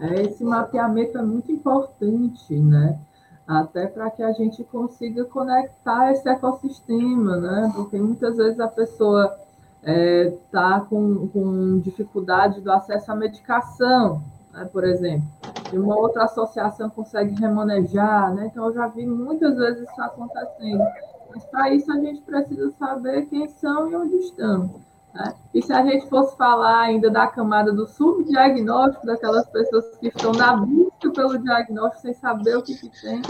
É, 0.00 0.22
esse 0.22 0.42
mapeamento 0.42 1.18
é 1.18 1.22
muito 1.22 1.50
importante, 1.50 2.58
né? 2.58 2.98
Até 3.46 3.86
para 3.86 4.10
que 4.10 4.22
a 4.22 4.32
gente 4.32 4.64
consiga 4.64 5.24
conectar 5.24 6.10
esse 6.10 6.28
ecossistema, 6.28 7.36
né? 7.36 7.72
Porque 7.74 7.96
muitas 7.96 8.36
vezes 8.36 8.58
a 8.58 8.66
pessoa 8.66 9.36
está 9.80 9.92
é, 9.92 10.30
tá 10.50 10.80
com, 10.80 11.28
com 11.28 11.78
dificuldade 11.78 12.60
do 12.60 12.72
acesso 12.72 13.12
à 13.12 13.14
medicação, 13.14 14.20
né, 14.52 14.68
por 14.72 14.82
exemplo, 14.82 15.28
e 15.72 15.78
uma 15.78 15.96
outra 15.96 16.24
associação 16.24 16.90
consegue 16.90 17.40
remanejar, 17.40 18.34
né? 18.34 18.46
Então 18.46 18.66
eu 18.66 18.74
já 18.74 18.88
vi 18.88 19.06
muitas 19.06 19.56
vezes 19.56 19.88
isso 19.88 20.02
acontecendo. 20.02 20.84
Mas 21.30 21.44
para 21.44 21.72
isso 21.72 21.92
a 21.92 22.00
gente 22.00 22.22
precisa 22.22 22.70
saber 22.72 23.26
quem 23.26 23.48
são 23.48 23.90
e 23.90 23.94
onde 23.94 24.16
estão. 24.16 24.74
Né? 25.16 25.34
E 25.54 25.62
se 25.62 25.72
a 25.72 25.82
gente 25.82 26.08
fosse 26.10 26.36
falar 26.36 26.80
ainda 26.80 27.10
da 27.10 27.26
camada 27.26 27.72
do 27.72 27.86
subdiagnóstico, 27.86 29.06
daquelas 29.06 29.48
pessoas 29.48 29.96
que 29.96 30.08
estão 30.08 30.32
na 30.32 30.54
busca 30.56 31.10
pelo 31.10 31.38
diagnóstico 31.38 32.02
sem 32.02 32.12
saber 32.12 32.58
o 32.58 32.62
que, 32.62 32.74
que 32.74 32.90
tem, 33.00 33.22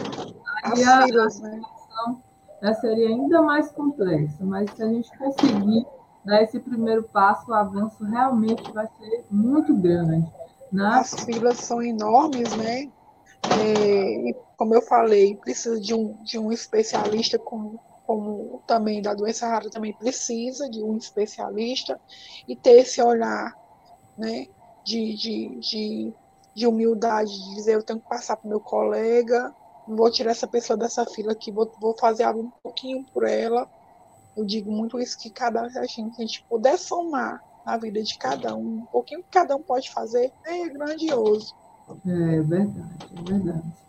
aí 0.65 0.83
a, 0.83 0.99
a 0.99 1.31
situação 1.31 2.23
né, 2.61 2.75
seria 2.75 3.09
ainda 3.09 3.41
mais 3.41 3.71
complexa. 3.71 4.45
Mas 4.45 4.69
se 4.73 4.83
a 4.83 4.89
gente 4.89 5.17
conseguir 5.17 5.87
dar 6.25 6.43
esse 6.43 6.59
primeiro 6.59 7.05
passo, 7.05 7.49
o 7.49 7.55
avanço 7.55 8.03
realmente 8.05 8.69
vai 8.73 8.89
ser 8.99 9.25
muito 9.31 9.73
grande. 9.73 10.27
Né? 10.73 10.87
As 10.87 11.15
filas 11.25 11.59
são 11.59 11.81
enormes, 11.81 12.55
né? 12.57 12.91
É, 13.61 14.31
e, 14.31 14.37
como 14.57 14.75
eu 14.75 14.83
falei, 14.83 15.37
precisa 15.37 15.81
de 15.81 15.95
um, 15.95 16.15
de 16.25 16.37
um 16.37 16.51
especialista, 16.51 17.39
como, 17.39 17.79
como 18.07 18.63
também 18.67 19.03
da 19.03 19.15
doença 19.15 19.47
rara 19.49 19.69
também 19.69 19.93
precisa 19.93 20.71
de 20.71 20.83
um 20.83 20.97
especialista, 20.97 22.01
e 22.47 22.55
ter 22.55 22.81
esse 22.81 23.03
olhar 23.03 23.55
né, 24.17 24.47
de, 24.85 25.15
de, 25.15 25.61
de, 25.61 26.15
de 26.55 26.67
humildade, 26.67 27.33
de 27.33 27.55
dizer 27.57 27.75
eu 27.75 27.83
tenho 27.83 28.01
que 28.01 28.09
passar 28.09 28.37
para 28.37 28.47
o 28.47 28.51
meu 28.51 28.61
colega, 28.61 29.53
vou 29.87 30.11
tirar 30.11 30.31
essa 30.31 30.47
pessoa 30.47 30.77
dessa 30.77 31.05
fila 31.05 31.33
aqui, 31.33 31.51
vou, 31.51 31.71
vou 31.81 31.97
fazer 31.99 32.25
algo 32.25 32.41
um 32.41 32.51
pouquinho 32.63 33.05
por 33.13 33.25
ela. 33.25 33.69
Eu 34.37 34.45
digo 34.45 34.71
muito 34.71 34.99
isso 35.01 35.19
que 35.19 35.31
cada 35.31 35.63
vez 35.69 35.95
que 35.95 36.01
a 36.03 36.21
gente 36.21 36.45
puder 36.49 36.79
somar 36.79 37.43
na 37.65 37.77
vida 37.77 38.03
de 38.03 38.17
cada 38.19 38.55
um, 38.55 38.79
um 38.79 38.87
pouquinho 38.87 39.23
que 39.23 39.31
cada 39.31 39.57
um 39.57 39.63
pode 39.63 39.91
fazer, 39.91 40.33
é 40.45 40.69
grandioso. 40.69 41.55
É 42.07 42.41
verdade, 42.43 42.97
é 43.17 43.31
verdade. 43.31 43.86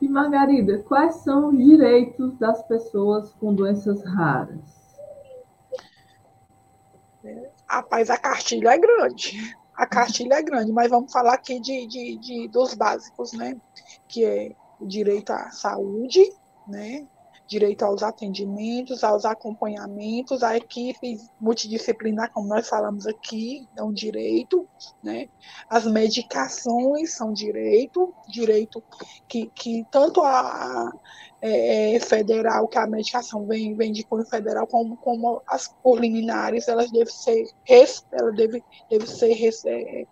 E 0.00 0.08
Margarida, 0.08 0.82
quais 0.82 1.16
são 1.16 1.48
os 1.48 1.56
direitos 1.56 2.36
das 2.38 2.62
pessoas 2.66 3.32
com 3.34 3.54
doenças 3.54 4.04
raras? 4.04 4.76
Rapaz, 7.66 8.10
a 8.10 8.18
cartilha 8.18 8.70
é 8.70 8.78
grande. 8.78 9.56
A 9.74 9.86
cartilha 9.86 10.34
é 10.34 10.42
grande, 10.42 10.72
mas 10.72 10.90
vamos 10.90 11.12
falar 11.12 11.34
aqui 11.34 11.60
de, 11.60 11.86
de, 11.86 12.18
de 12.18 12.48
dos 12.48 12.74
básicos, 12.74 13.32
né? 13.32 13.56
Que 14.08 14.24
é 14.24 14.52
o 14.80 14.86
direito 14.86 15.30
à 15.30 15.50
saúde, 15.50 16.22
né? 16.68 17.06
Direito 17.46 17.84
aos 17.84 18.02
atendimentos, 18.02 19.04
aos 19.04 19.24
acompanhamentos, 19.24 20.42
a 20.42 20.56
equipe 20.56 21.18
multidisciplinar, 21.40 22.32
como 22.32 22.48
nós 22.48 22.68
falamos 22.68 23.06
aqui, 23.06 23.68
é 23.76 23.82
um 23.82 23.92
direito, 23.92 24.68
né? 25.02 25.28
As 25.68 25.86
medicações 25.86 27.14
são 27.14 27.32
direito, 27.32 28.12
direito 28.28 28.82
que, 29.28 29.46
que 29.54 29.86
tanto 29.90 30.22
a, 30.22 30.92
é, 31.40 31.94
é, 31.94 32.00
federal, 32.00 32.66
que 32.66 32.78
a 32.78 32.86
medicação 32.86 33.46
vem, 33.46 33.74
vem 33.74 33.92
de 33.92 34.02
cunho 34.02 34.24
federal, 34.24 34.66
como, 34.66 34.96
como 34.96 35.42
as 35.46 35.68
preliminares, 35.82 36.66
elas 36.66 36.90
devem 36.90 37.12
ser, 37.12 37.46
ela 38.12 38.32
deve, 38.32 38.64
deve 38.90 39.06
ser 39.06 39.32
é, 39.66 40.06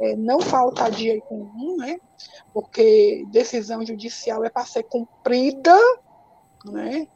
é, 0.00 0.16
não 0.16 0.40
faltar 0.40 0.92
jeito 0.92 1.26
nenhum, 1.30 1.76
né? 1.76 1.98
Porque 2.52 3.24
decisão 3.30 3.84
judicial 3.84 4.44
é 4.44 4.50
para 4.50 4.64
ser 4.64 4.82
cumprida, 4.84 5.78
né? 6.64 7.06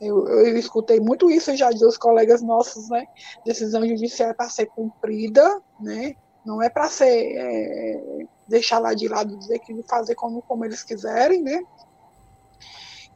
Eu, 0.00 0.26
eu, 0.28 0.56
escutei 0.56 0.98
muito 0.98 1.30
isso 1.30 1.54
já 1.56 1.70
de 1.70 1.84
os 1.84 1.96
colegas 1.96 2.42
nossos, 2.42 2.88
né? 2.88 3.06
Decisão 3.44 3.86
judicial 3.86 4.30
é 4.30 4.34
para 4.34 4.48
ser 4.48 4.66
cumprida, 4.66 5.62
né? 5.78 6.16
Não 6.44 6.60
é 6.60 6.68
para 6.68 6.88
ser 6.88 7.36
é, 7.36 8.26
deixar 8.48 8.80
lá 8.80 8.94
de 8.94 9.06
lado 9.06 9.36
dizer 9.36 9.60
que 9.60 9.80
fazer 9.84 10.14
como, 10.16 10.42
como 10.42 10.64
eles 10.64 10.82
quiserem, 10.82 11.42
né? 11.42 11.62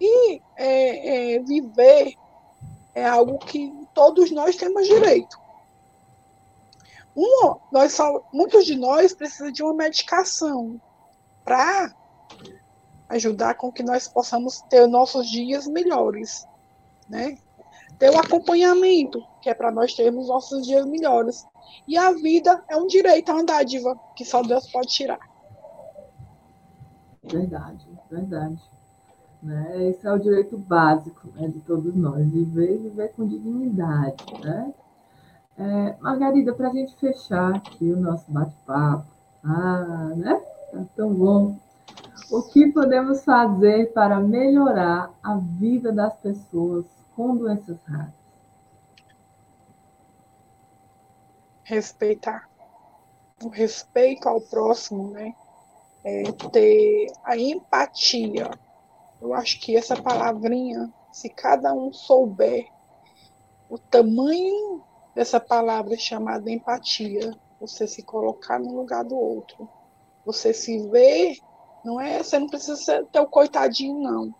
E 0.00 0.40
é, 0.56 1.34
é, 1.34 1.38
viver 1.40 2.14
é 2.94 3.06
algo 3.06 3.38
que 3.38 3.72
todos 3.94 4.30
nós 4.30 4.56
temos 4.56 4.86
direito. 4.86 5.40
Um, 7.16 7.56
nós 7.70 7.92
só, 7.92 8.22
muitos 8.32 8.64
de 8.64 8.76
nós 8.76 9.12
precisam 9.12 9.50
de 9.50 9.62
uma 9.62 9.74
medicação 9.74 10.80
para 11.44 11.94
ajudar 13.12 13.54
com 13.54 13.70
que 13.70 13.82
nós 13.82 14.08
possamos 14.08 14.60
ter 14.62 14.86
nossos 14.86 15.30
dias 15.30 15.66
melhores, 15.66 16.46
né? 17.08 17.38
Ter 17.98 18.10
o 18.10 18.18
acompanhamento, 18.18 19.22
que 19.40 19.50
é 19.50 19.54
para 19.54 19.70
nós 19.70 19.94
termos 19.94 20.28
nossos 20.28 20.66
dias 20.66 20.84
melhores. 20.86 21.46
E 21.86 21.96
a 21.96 22.10
vida 22.12 22.62
é 22.68 22.76
um 22.76 22.86
direito, 22.86 23.30
é 23.30 23.34
uma 23.34 23.44
dádiva 23.44 23.98
que 24.16 24.24
só 24.24 24.42
Deus 24.42 24.70
pode 24.70 24.88
tirar. 24.88 25.20
Verdade, 27.22 27.86
verdade. 28.10 28.60
Né? 29.42 29.88
Esse 29.88 30.06
é 30.06 30.12
o 30.12 30.18
direito 30.18 30.56
básico 30.56 31.28
né, 31.34 31.48
de 31.48 31.60
todos 31.60 31.94
nós, 31.94 32.26
viver 32.28 32.74
e 32.74 32.78
viver 32.78 33.12
com 33.12 33.26
dignidade. 33.26 34.24
Né? 34.42 34.74
É, 35.58 35.96
Margarida, 36.00 36.54
para 36.54 36.68
a 36.68 36.72
gente 36.72 36.96
fechar 36.96 37.56
aqui 37.56 37.92
o 37.92 38.00
nosso 38.00 38.30
bate-papo, 38.30 39.06
ah, 39.44 40.12
né? 40.16 40.40
Tá 40.72 40.84
tão 40.96 41.12
bom. 41.12 41.56
O 42.32 42.42
que 42.42 42.72
podemos 42.72 43.24
fazer 43.24 43.92
para 43.92 44.18
melhorar 44.18 45.12
a 45.22 45.36
vida 45.36 45.92
das 45.92 46.16
pessoas 46.16 46.86
com 47.14 47.36
doenças 47.36 47.78
raras? 47.84 48.14
Respeitar. 51.62 52.48
O 53.44 53.48
respeito 53.48 54.28
ao 54.28 54.40
próximo, 54.40 55.10
né? 55.10 55.34
É 56.04 56.22
ter 56.50 57.12
a 57.24 57.36
empatia 57.36 58.50
eu 59.22 59.32
acho 59.32 59.60
que 59.60 59.76
essa 59.76 59.94
palavrinha, 60.02 60.92
se 61.12 61.28
cada 61.28 61.72
um 61.72 61.92
souber 61.92 62.66
o 63.70 63.78
tamanho 63.78 64.82
dessa 65.14 65.38
palavra 65.38 65.96
chamada 65.96 66.50
empatia, 66.50 67.32
você 67.60 67.86
se 67.86 68.02
colocar 68.02 68.58
no 68.58 68.74
lugar 68.74 69.04
do 69.04 69.16
outro, 69.16 69.68
você 70.26 70.52
se 70.52 70.88
ver, 70.88 71.38
não 71.84 72.00
é, 72.00 72.22
você 72.22 72.38
não 72.38 72.48
precisa 72.48 72.76
ser 72.76 73.06
teu 73.06 73.26
coitadinho 73.26 73.98
não. 73.98 74.34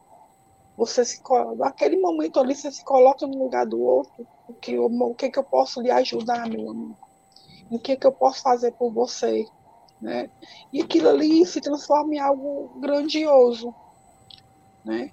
Você 0.77 1.05
se 1.05 1.21
naquele 1.57 1.99
momento 2.01 2.41
ali 2.41 2.55
você 2.55 2.71
se 2.71 2.85
coloca 2.85 3.27
no 3.27 3.39
lugar 3.39 3.67
do 3.67 3.81
outro, 3.81 4.27
o 4.49 4.55
que 4.55 4.79
o 4.79 5.15
que 5.15 5.31
que 5.31 5.39
eu 5.39 5.45
posso 5.45 5.81
lhe 5.81 5.91
ajudar, 5.91 6.49
meu 6.49 6.71
amigo? 6.71 6.97
O 7.71 7.79
que 7.79 7.97
que 7.97 8.07
eu 8.07 8.13
posso 8.13 8.43
fazer 8.43 8.73
por 8.73 8.93
você, 8.93 9.47
né? 10.01 10.31
E 10.73 10.81
aquilo 10.81 11.09
ali 11.09 11.45
se 11.47 11.61
transforma 11.61 12.15
em 12.15 12.19
algo 12.19 12.71
grandioso, 12.81 13.75
né? 14.85 15.11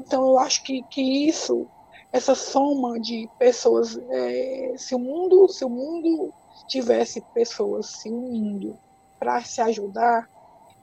Então, 0.00 0.26
eu 0.28 0.38
acho 0.38 0.62
que, 0.62 0.82
que 0.84 1.28
isso, 1.28 1.66
essa 2.12 2.34
soma 2.34 2.98
de 3.00 3.28
pessoas, 3.38 3.98
é, 4.10 4.74
se 4.76 4.94
o 4.94 4.98
mundo, 4.98 5.48
se 5.48 5.64
o 5.64 5.68
mundo 5.68 6.32
tivesse 6.66 7.20
pessoas 7.34 7.86
se 7.86 8.08
unindo 8.08 8.78
para 9.18 9.42
se 9.42 9.60
ajudar, 9.60 10.28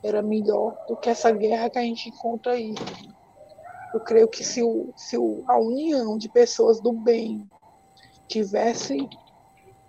era 0.05 0.21
melhor 0.21 0.77
do 0.87 0.95
que 0.95 1.09
essa 1.09 1.31
guerra 1.31 1.69
que 1.69 1.79
a 1.79 1.81
gente 1.81 2.09
encontra 2.09 2.53
aí. 2.53 2.75
Eu 3.93 3.99
creio 3.99 4.27
que 4.27 4.43
se, 4.43 4.61
o, 4.61 4.93
se 4.95 5.17
o, 5.17 5.43
a 5.47 5.57
união 5.57 6.17
de 6.17 6.29
pessoas 6.29 6.79
do 6.79 6.91
bem 6.91 7.49
tivesse 8.27 9.09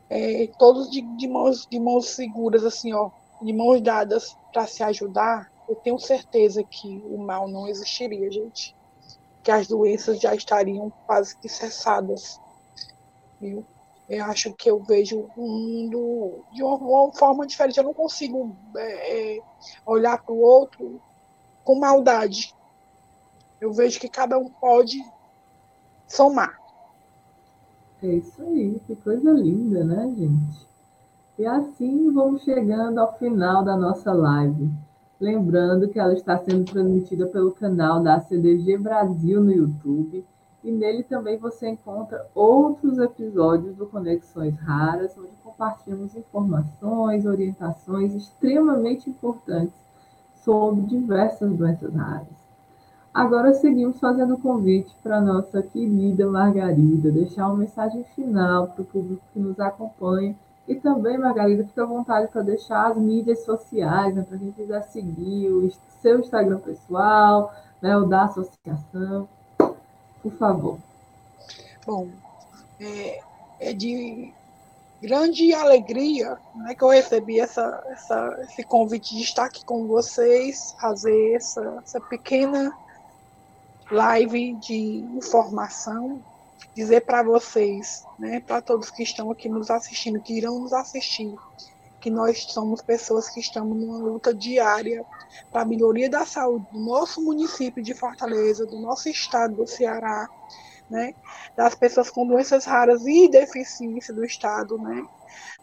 é, 0.09 0.49
todos 0.59 0.91
de, 0.91 1.03
de, 1.17 1.29
mãos, 1.29 1.67
de 1.71 1.79
mãos 1.79 2.11
seguras, 2.11 2.65
assim, 2.65 2.93
ó, 2.93 3.11
de 3.43 3.53
mãos 3.53 3.81
dadas 3.81 4.37
para 4.53 4.67
se 4.67 4.83
ajudar, 4.83 5.51
eu 5.69 5.75
tenho 5.77 5.99
certeza 5.99 6.63
que 6.63 7.03
o 7.05 7.19
mal 7.19 7.49
não 7.49 7.69
existiria, 7.69 8.31
gente. 8.31 8.75
Que 9.43 9.51
as 9.51 9.67
doenças 9.67 10.21
já 10.21 10.35
estariam 10.35 10.91
quase 11.07 11.37
que 11.37 11.49
cessadas. 11.49 12.41
Viu? 13.41 13.65
Eu 14.09 14.25
acho 14.27 14.53
que 14.55 14.71
eu 14.71 14.81
vejo 14.85 15.29
o 15.37 15.49
mundo 15.49 16.45
de 16.53 16.63
uma, 16.63 17.13
forma 17.13 17.47
diferente. 17.47 17.79
Eu 17.79 17.85
não 17.85 17.95
consigo 17.95 18.57
é, 18.77 19.37
é 19.37 19.43
olhar 19.85 20.23
para 20.23 20.33
o 20.33 20.41
outro 20.41 21.01
com 21.65 21.79
maldade. 21.79 22.55
Eu 23.61 23.73
vejo 23.73 23.99
que 23.99 24.09
cada 24.09 24.39
um 24.39 24.49
pode 24.49 25.03
somar. 26.07 26.57
É 28.03 28.07
isso 28.07 28.41
aí, 28.43 28.79
que 28.87 28.95
coisa 28.95 29.33
linda, 29.33 29.83
né, 29.83 30.15
gente? 30.17 30.67
E 31.39 31.45
assim 31.45 32.13
vamos 32.13 32.43
chegando 32.45 32.99
ao 32.99 33.19
final 33.19 33.65
da 33.65 33.77
nossa 33.77 34.13
live. 34.13 34.71
Lembrando 35.19 35.89
que 35.89 35.99
ela 35.99 36.13
está 36.13 36.39
sendo 36.39 36.65
transmitida 36.65 37.27
pelo 37.27 37.53
canal 37.53 38.03
da 38.03 38.21
CDG 38.21 38.79
Brasil 38.79 39.43
no 39.43 39.53
YouTube 39.53 40.25
e 40.67 40.73
nele 40.73 41.05
também 41.05 41.39
você 41.39 41.69
encontra 41.69 42.27
outros 42.35 42.99
episódios 42.99 43.77
do 43.77 43.87
Conexões 43.87 44.59
Raras, 44.59 45.17
onde 45.17 45.31
compartilhamos 45.45 46.17
informações, 46.17 47.25
orientações 47.25 48.13
extremamente 48.13 49.09
importantes 49.09 49.79
sobre 50.35 50.81
diversas 50.83 51.53
doenças 51.53 51.95
raras. 51.95 52.27
Agora 53.15 53.55
seguimos 53.55 54.01
fazendo 54.01 54.37
convite 54.39 54.93
para 55.05 55.19
a 55.19 55.21
nossa 55.21 55.63
querida 55.63 56.27
Margarida 56.27 57.13
deixar 57.13 57.47
uma 57.47 57.59
mensagem 57.59 58.03
final 58.17 58.67
para 58.67 58.83
o 58.83 58.87
público 58.87 59.23
que 59.33 59.39
nos 59.39 59.61
acompanha 59.61 60.35
e 60.67 60.75
também, 60.75 61.17
Margarida, 61.17 61.65
fica 61.65 61.85
à 61.85 61.87
vontade 61.87 62.27
para 62.27 62.43
deixar 62.43 62.91
as 62.91 62.97
mídias 62.97 63.45
sociais, 63.45 64.13
né, 64.17 64.27
para 64.29 64.37
quem 64.37 64.51
quiser 64.51 64.83
seguir 64.83 65.49
o 65.49 65.71
seu 66.03 66.19
Instagram 66.19 66.59
pessoal, 66.59 67.55
né, 67.81 67.97
o 67.97 68.05
da 68.05 68.25
associação. 68.25 69.29
Por 70.27 70.37
favor. 70.39 70.79
Bom, 71.87 72.09
é, 72.81 73.21
é 73.61 73.73
de 73.73 74.35
grande 75.01 75.55
alegria 75.55 76.37
né, 76.53 76.75
que 76.75 76.83
eu 76.83 76.89
recebi 76.89 77.39
essa, 77.39 77.81
essa, 77.91 78.37
esse 78.43 78.65
convite 78.65 79.15
de 79.15 79.23
estar 79.23 79.45
aqui 79.45 79.65
com 79.65 79.87
vocês, 79.87 80.75
fazer 80.81 81.35
essa, 81.35 81.81
essa 81.85 82.01
pequena 82.01 82.77
live 83.89 84.55
de 84.55 85.05
informação 85.15 86.21
dizer 86.75 87.03
para 87.03 87.23
vocês, 87.23 88.05
né, 88.19 88.41
para 88.41 88.61
todos 88.61 88.91
que 88.91 89.05
estão 89.05 89.31
aqui 89.31 89.49
nos 89.49 89.71
assistindo, 89.71 90.21
que 90.21 90.37
irão 90.37 90.59
nos 90.59 90.73
assistir, 90.73 91.33
que 92.07 92.11
nós 92.11 92.45
somos 92.45 92.81
pessoas 92.81 93.29
que 93.29 93.41
estamos 93.41 93.77
numa 93.77 93.99
luta 93.99 94.33
diária 94.33 95.05
para 95.51 95.63
a 95.63 95.65
melhoria 95.65 96.09
da 96.09 96.25
saúde 96.25 96.65
do 96.71 96.79
nosso 96.79 97.21
município 97.21 97.83
de 97.83 97.95
Fortaleza, 97.95 98.65
do 98.65 98.81
nosso 98.81 99.09
estado 99.09 99.57
do 99.57 99.67
Ceará, 99.67 100.29
né, 100.89 101.13
das 101.57 101.75
pessoas 101.75 102.09
com 102.09 102.25
doenças 102.25 102.65
raras 102.65 103.05
e 103.05 103.29
deficiência 103.29 104.15
do 104.15 104.25
estado, 104.25 104.79
né. 104.79 105.05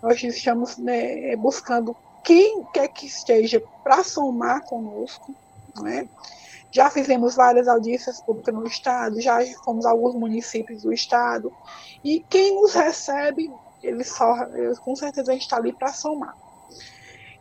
Nós 0.02 0.22
estamos 0.22 0.78
né, 0.78 1.34
buscando 1.38 1.96
quem 2.26 2.62
quer 2.74 2.90
que 2.90 3.06
esteja 3.06 3.64
para 3.82 4.04
somar 4.04 4.66
conosco, 4.66 5.34
né, 5.82 6.10
já 6.74 6.90
fizemos 6.90 7.36
várias 7.36 7.68
audiências 7.68 8.20
públicas 8.20 8.54
no 8.54 8.66
Estado, 8.66 9.22
já 9.22 9.40
fomos 9.64 9.86
a 9.86 9.92
alguns 9.92 10.16
municípios 10.16 10.82
do 10.82 10.92
Estado, 10.92 11.54
e 12.04 12.20
quem 12.28 12.56
nos 12.56 12.74
recebe, 12.74 13.54
ele 13.84 14.04
só, 14.04 14.36
com 14.82 14.96
certeza 14.96 15.32
a 15.32 15.34
gente 15.36 15.44
está 15.44 15.58
ali 15.58 15.72
para 15.72 15.94
somar. 15.94 16.36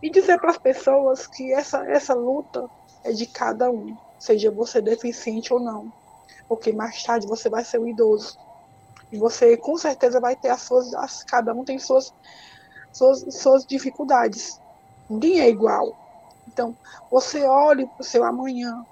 E 0.03 0.11
dizer 0.11 0.38
para 0.38 0.51
as 0.51 0.59
pessoas 0.59 1.27
que 1.27 1.51
essa, 1.51 1.83
essa 1.88 2.12
luta 2.12 2.68
é 3.03 3.12
de 3.12 3.27
cada 3.27 3.71
um, 3.71 3.97
seja 4.18 4.51
você 4.51 4.83
deficiente 4.83 5.51
ou 5.53 5.59
não, 5.59 5.90
porque 6.47 6.71
mais 6.71 7.03
tarde 7.03 7.27
você 7.27 7.49
vai 7.49 7.64
ser 7.64 7.79
um 7.79 7.88
idoso. 7.88 8.38
E 9.11 9.16
você 9.16 9.57
com 9.57 9.79
certeza 9.79 10.21
vai 10.21 10.37
ter 10.37 10.51
as 10.51 10.61
suas, 10.61 10.92
as, 10.95 11.25
cada 11.25 11.55
um 11.55 11.64
tem 11.64 11.79
suas, 11.79 12.12
suas, 12.92 13.25
suas 13.35 13.64
dificuldades. 13.64 14.61
Ninguém 15.09 15.40
é 15.40 15.49
igual. 15.49 15.97
Então, 16.47 16.77
você 17.11 17.45
olhe 17.45 17.87
para 17.87 18.01
o 18.01 18.05
seu 18.05 18.25
amanhã, 18.25 18.85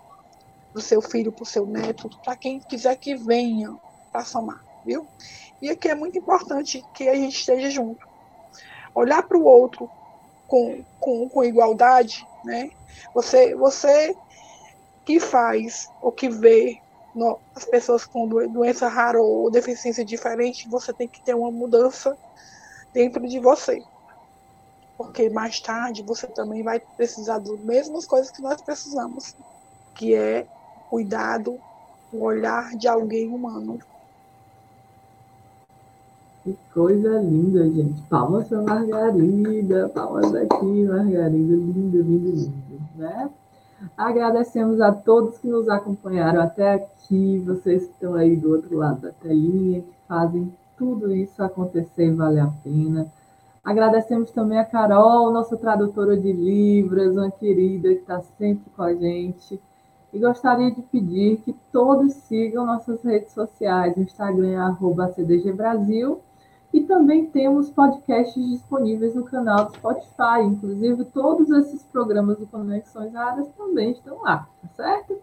para 0.72 0.78
o 0.78 0.82
seu 0.82 1.02
filho, 1.02 1.32
para 1.32 1.42
o 1.42 1.46
seu 1.46 1.66
neto, 1.66 2.08
para 2.24 2.36
quem 2.36 2.60
quiser 2.60 2.96
que 2.96 3.14
venha 3.14 3.76
para 4.12 4.24
somar, 4.24 4.64
viu? 4.84 5.06
E 5.60 5.68
aqui 5.68 5.88
é 5.88 5.94
muito 5.94 6.16
importante 6.18 6.84
que 6.94 7.08
a 7.08 7.14
gente 7.14 7.36
esteja 7.36 7.68
junto. 7.70 8.06
Olhar 8.94 9.22
para 9.22 9.36
o 9.36 9.44
outro 9.44 9.90
com, 10.46 10.82
com, 10.98 11.28
com 11.28 11.44
igualdade, 11.44 12.26
né? 12.44 12.70
Você, 13.14 13.54
você 13.54 14.16
que 15.04 15.20
faz 15.20 15.88
ou 16.00 16.10
que 16.12 16.28
vê 16.28 16.80
no, 17.14 17.38
as 17.54 17.64
pessoas 17.64 18.04
com 18.04 18.28
doença 18.28 18.88
rara 18.88 19.20
ou 19.20 19.50
deficiência 19.50 20.04
diferente, 20.04 20.68
você 20.68 20.92
tem 20.92 21.08
que 21.08 21.22
ter 21.22 21.34
uma 21.34 21.50
mudança 21.50 22.16
dentro 22.92 23.26
de 23.26 23.38
você. 23.38 23.82
Porque 24.96 25.30
mais 25.30 25.60
tarde 25.60 26.02
você 26.02 26.26
também 26.26 26.62
vai 26.62 26.80
precisar 26.80 27.38
das 27.38 27.58
mesmas 27.60 28.06
coisas 28.06 28.30
que 28.30 28.42
nós 28.42 28.60
precisamos, 28.60 29.34
que 29.94 30.14
é 30.14 30.46
cuidado, 30.90 31.56
o 32.12 32.24
olhar 32.24 32.76
de 32.76 32.88
alguém 32.88 33.32
humano. 33.32 33.78
Que 36.42 36.56
coisa 36.74 37.20
linda, 37.20 37.70
gente. 37.70 38.02
Palmas 38.08 38.48
para 38.48 38.60
Margarida, 38.62 39.88
palmas 39.90 40.34
aqui, 40.34 40.84
Margarida, 40.84 41.54
lindo, 41.54 42.02
lindo, 42.02 42.02
lindo, 42.02 42.52
né? 42.96 43.30
Agradecemos 43.96 44.80
a 44.80 44.92
todos 44.92 45.38
que 45.38 45.48
nos 45.48 45.68
acompanharam 45.68 46.42
até 46.42 46.74
aqui, 46.74 47.38
vocês 47.38 47.84
que 47.84 47.92
estão 47.92 48.14
aí 48.14 48.36
do 48.36 48.50
outro 48.50 48.76
lado 48.76 49.02
da 49.02 49.12
telinha, 49.12 49.80
que 49.80 49.94
fazem 50.08 50.52
tudo 50.76 51.14
isso 51.14 51.42
acontecer 51.42 52.08
e 52.08 52.14
valer 52.14 52.40
a 52.40 52.52
pena. 52.64 53.06
Agradecemos 53.62 54.30
também 54.30 54.58
a 54.58 54.64
Carol, 54.64 55.30
nossa 55.30 55.56
tradutora 55.56 56.16
de 56.16 56.32
Libras, 56.32 57.12
uma 57.12 57.30
querida 57.30 57.88
que 57.90 58.00
está 58.00 58.20
sempre 58.38 58.64
com 58.74 58.82
a 58.82 58.94
gente. 58.94 59.60
E 60.12 60.18
gostaria 60.18 60.70
de 60.70 60.82
pedir 60.82 61.38
que 61.38 61.52
todos 61.72 62.12
sigam 62.12 62.66
nossas 62.66 63.02
redes 63.02 63.32
sociais, 63.32 63.96
Instagram 63.96 64.50
é 64.50 64.56
arroba 64.56 65.12
CDG 65.12 65.52
Brasil, 65.52 66.20
e 66.72 66.82
também 66.82 67.26
temos 67.26 67.70
podcasts 67.70 68.48
disponíveis 68.48 69.14
no 69.14 69.24
canal 69.24 69.66
do 69.66 69.74
Spotify. 69.74 70.42
Inclusive, 70.44 71.04
todos 71.06 71.50
esses 71.50 71.82
programas 71.84 72.38
do 72.38 72.46
Conexões 72.46 73.12
Raras 73.12 73.48
também 73.56 73.92
estão 73.92 74.22
lá, 74.22 74.48
tá 74.62 74.68
certo? 74.76 75.18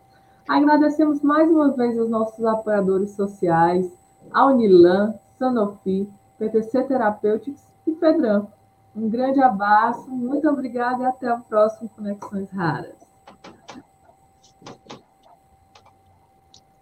Agradecemos 0.47 1.21
mais 1.21 1.49
uma 1.49 1.71
vez 1.71 1.97
aos 1.97 2.09
nossos 2.09 2.43
apoiadores 2.45 3.11
sociais, 3.11 3.91
a 4.31 4.45
Unilan, 4.45 5.13
Sanofi, 5.37 6.09
PTC 6.37 6.83
Therapeutics 6.83 7.65
e 7.85 7.91
Pedrão. 7.91 8.47
Um 8.95 9.09
grande 9.09 9.41
abraço, 9.41 10.09
muito 10.09 10.49
obrigada 10.49 11.03
e 11.03 11.05
até 11.05 11.33
o 11.33 11.41
próximo 11.41 11.89
Conexões 11.89 12.49
Raras. 12.49 12.96